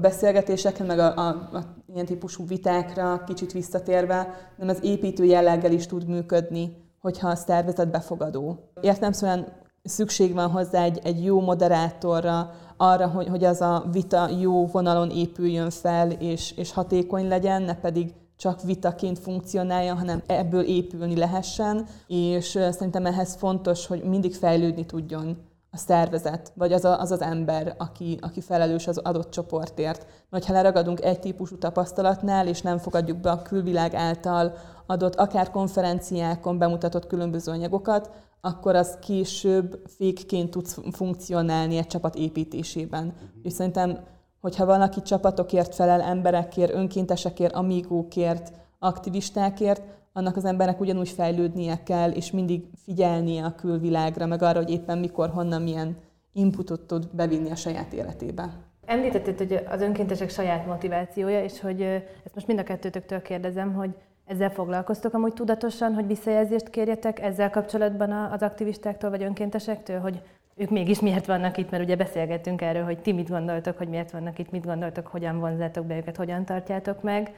[0.00, 5.72] a beszélgetéseken, meg a, a, a ilyen típusú vitákra kicsit visszatérve, nem az építő jelleggel
[5.72, 8.58] is tud működni, hogyha a szervezet befogadó.
[8.80, 9.46] Értelemszerűen
[9.82, 15.10] szükség van hozzá egy, egy jó moderátorra, arra, hogy, hogy az a vita jó vonalon
[15.10, 21.86] épüljön fel, és, és hatékony legyen, ne pedig csak vitaként funkcionálja, hanem ebből épülni lehessen,
[22.06, 25.36] és szerintem ehhez fontos, hogy mindig fejlődni tudjon
[25.72, 30.06] a szervezet, vagy az, a, az az ember, aki, aki felelős az adott csoportért.
[30.30, 34.52] Mert ha leragadunk egy típusú tapasztalatnál, és nem fogadjuk be a külvilág által
[34.86, 38.10] adott, akár konferenciákon bemutatott különböző anyagokat,
[38.40, 43.04] akkor az később fékként tud funkcionálni egy csapat építésében.
[43.04, 43.28] Uh-huh.
[43.42, 43.98] És szerintem,
[44.40, 49.82] hogyha valaki csapatokért felel, emberekért, önkéntesekért, amígókért, aktivistákért,
[50.12, 54.98] annak az embernek ugyanúgy fejlődnie kell, és mindig figyelnie a külvilágra, meg arra, hogy éppen
[54.98, 55.96] mikor, honnan, milyen
[56.32, 58.50] inputot tud bevinni a saját életébe.
[58.86, 61.82] Említetted, hogy az önkéntesek saját motivációja, és hogy
[62.24, 63.94] ezt most mind a kettőtöktől kérdezem, hogy
[64.24, 70.22] ezzel foglalkoztok amúgy tudatosan, hogy visszajelzést kérjetek ezzel kapcsolatban az aktivistáktól vagy önkéntesektől, hogy
[70.56, 74.10] ők mégis miért vannak itt, mert ugye beszélgettünk erről, hogy ti mit gondoltok, hogy miért
[74.10, 77.34] vannak itt, mit gondoltok, hogyan vonzátok be őket, hogyan tartjátok meg,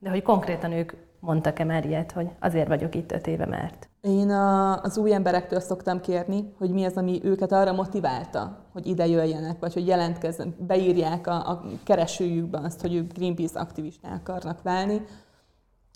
[0.00, 3.88] de hogy konkrétan ők mondtak-e már ilyet, hogy azért vagyok itt öt éve, mert?
[4.00, 8.86] Én a, az új emberektől szoktam kérni, hogy mi az, ami őket arra motiválta, hogy
[8.86, 14.62] ide jöjjenek, vagy hogy jelentkezzenek, beírják a, a keresőjükben azt, hogy ők Greenpeace aktivisták akarnak
[14.62, 15.02] válni.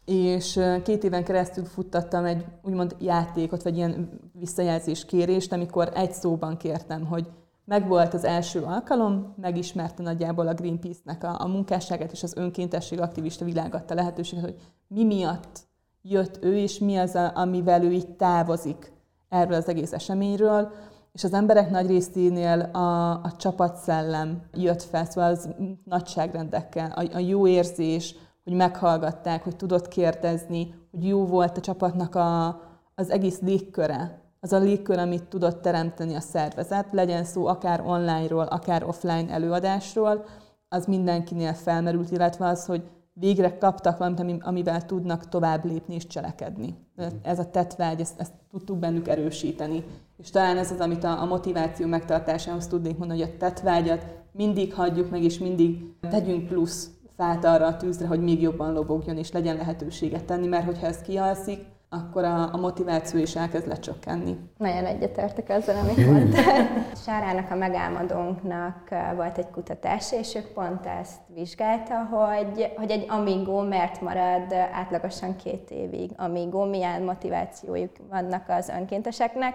[0.04, 6.56] És két éven keresztül futtattam egy úgymond játékot, vagy ilyen visszajelzés kérést, amikor egy szóban
[6.56, 7.26] kértem, hogy
[7.64, 13.44] Megvolt az első alkalom, megismerte nagyjából a Greenpeace-nek a, a munkásságát és az önkéntesség aktivista
[13.44, 15.60] világadta lehetőséget, hogy mi miatt
[16.02, 18.92] jött ő, és mi az, amivel ő így távozik
[19.28, 20.72] erről az egész eseményről.
[21.12, 25.48] És az emberek nagy részénél a, a csapatszellem jött fel, szóval az
[25.84, 32.14] nagyságrendekkel, a, a jó érzés, hogy meghallgatták, hogy tudott kérdezni, hogy jó volt a csapatnak
[32.14, 32.60] a,
[32.94, 38.44] az egész légköre, az a légkör, amit tudott teremteni a szervezet, legyen szó akár online-ról,
[38.44, 40.24] akár offline előadásról,
[40.68, 42.82] az mindenkinél felmerült, illetve az, hogy
[43.12, 46.74] végre kaptak valamit, amivel tudnak tovább lépni és cselekedni.
[47.22, 49.84] Ez a tetvágy, ezt, ezt tudtuk bennük erősíteni.
[50.16, 54.74] És talán ez az, amit a, a motiváció megtartásához tudnék mondani, hogy a tetvágyat mindig
[54.74, 59.32] hagyjuk meg, és mindig tegyünk plusz fát arra a tűzre, hogy még jobban lobogjon, és
[59.32, 64.38] legyen lehetőséget tenni, mert hogyha ez kialszik, akkor a, a motiváció is elkezd lecsökkenni.
[64.58, 66.68] Nagyon egyetértek ezzel, amit mondtál.
[67.06, 73.62] Sárának a megálmodónknak volt egy kutatás, és ő pont ezt vizsgálta, hogy, hogy egy Amigo
[73.62, 76.10] miért marad átlagosan két évig.
[76.16, 79.54] Amigo, milyen motivációjuk vannak az önkénteseknek,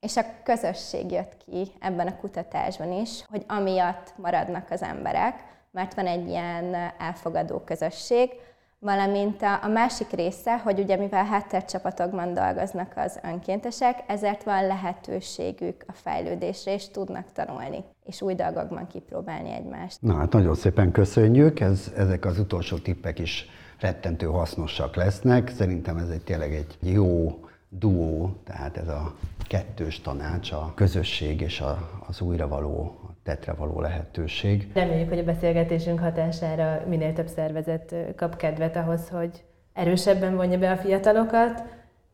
[0.00, 5.94] és a közösség jött ki ebben a kutatásban is, hogy amiatt maradnak az emberek, mert
[5.94, 8.30] van egy ilyen elfogadó közösség,
[8.78, 15.92] valamint a, másik része, hogy ugye mivel háttércsapatokban dolgoznak az önkéntesek, ezért van lehetőségük a
[15.92, 20.02] fejlődésre, és tudnak tanulni, és új dolgokban kipróbálni egymást.
[20.02, 23.48] Na hát nagyon szépen köszönjük, ez, ezek az utolsó tippek is
[23.80, 25.48] rettentő hasznosak lesznek.
[25.48, 27.38] Szerintem ez egy tényleg egy jó
[27.78, 29.14] duó, tehát ez a
[29.48, 34.70] kettős tanács, a közösség és a, az újra való tetre való lehetőség.
[34.74, 40.70] Reméljük, hogy a beszélgetésünk hatására minél több szervezet kap kedvet ahhoz, hogy erősebben vonja be
[40.70, 41.62] a fiatalokat,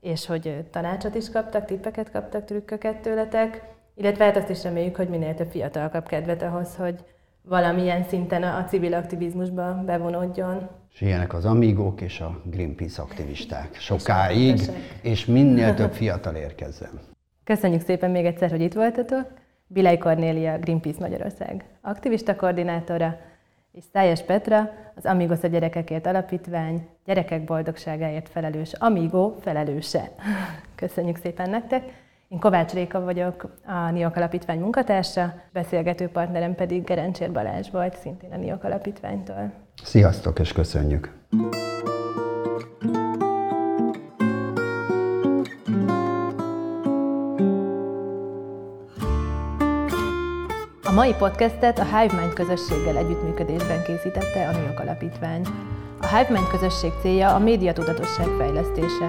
[0.01, 3.63] és hogy tanácsot is kaptak, tippeket kaptak, trükköket tőletek,
[3.95, 7.05] illetve hát azt is reméljük, hogy minél több fiatal kap kedvet ahhoz, hogy
[7.43, 10.69] valamilyen szinten a civil aktivizmusba bevonódjon.
[10.93, 14.61] És ilyenek az amigók és a Greenpeace aktivisták sokáig,
[15.03, 17.01] és minél több fiatal érkezzen.
[17.45, 19.27] Köszönjük szépen még egyszer, hogy itt voltatok.
[19.67, 23.17] Bilej Kornélia, Greenpeace Magyarország aktivista koordinátora,
[23.73, 30.11] és Szájes Petra, az Amigos a Gyerekekért Alapítvány gyerekek boldogságáért felelős Amigo felelőse.
[30.75, 31.83] Köszönjük szépen nektek!
[32.33, 38.33] Én Kovács Réka vagyok, a NIOK Alapítvány munkatársa, beszélgető partnerem pedig Gerencsér Balázs volt, szintén
[38.33, 39.53] a NIOK Alapítványtól.
[39.83, 41.13] Sziasztok, és köszönjük!
[50.83, 55.47] A mai podcastet a HiveMind közösséggel együttműködésben készítette a NIOK Alapítvány.
[56.01, 59.09] A HiveMind közösség célja a médiatudatosság fejlesztése.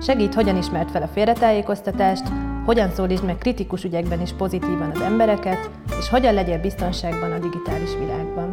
[0.00, 2.24] Segít, hogyan ismert fel a félretájékoztatást,
[2.70, 7.90] hogyan szólítsd meg kritikus ügyekben is pozitívan az embereket, és hogyan legyél biztonságban a digitális
[7.98, 8.52] világban.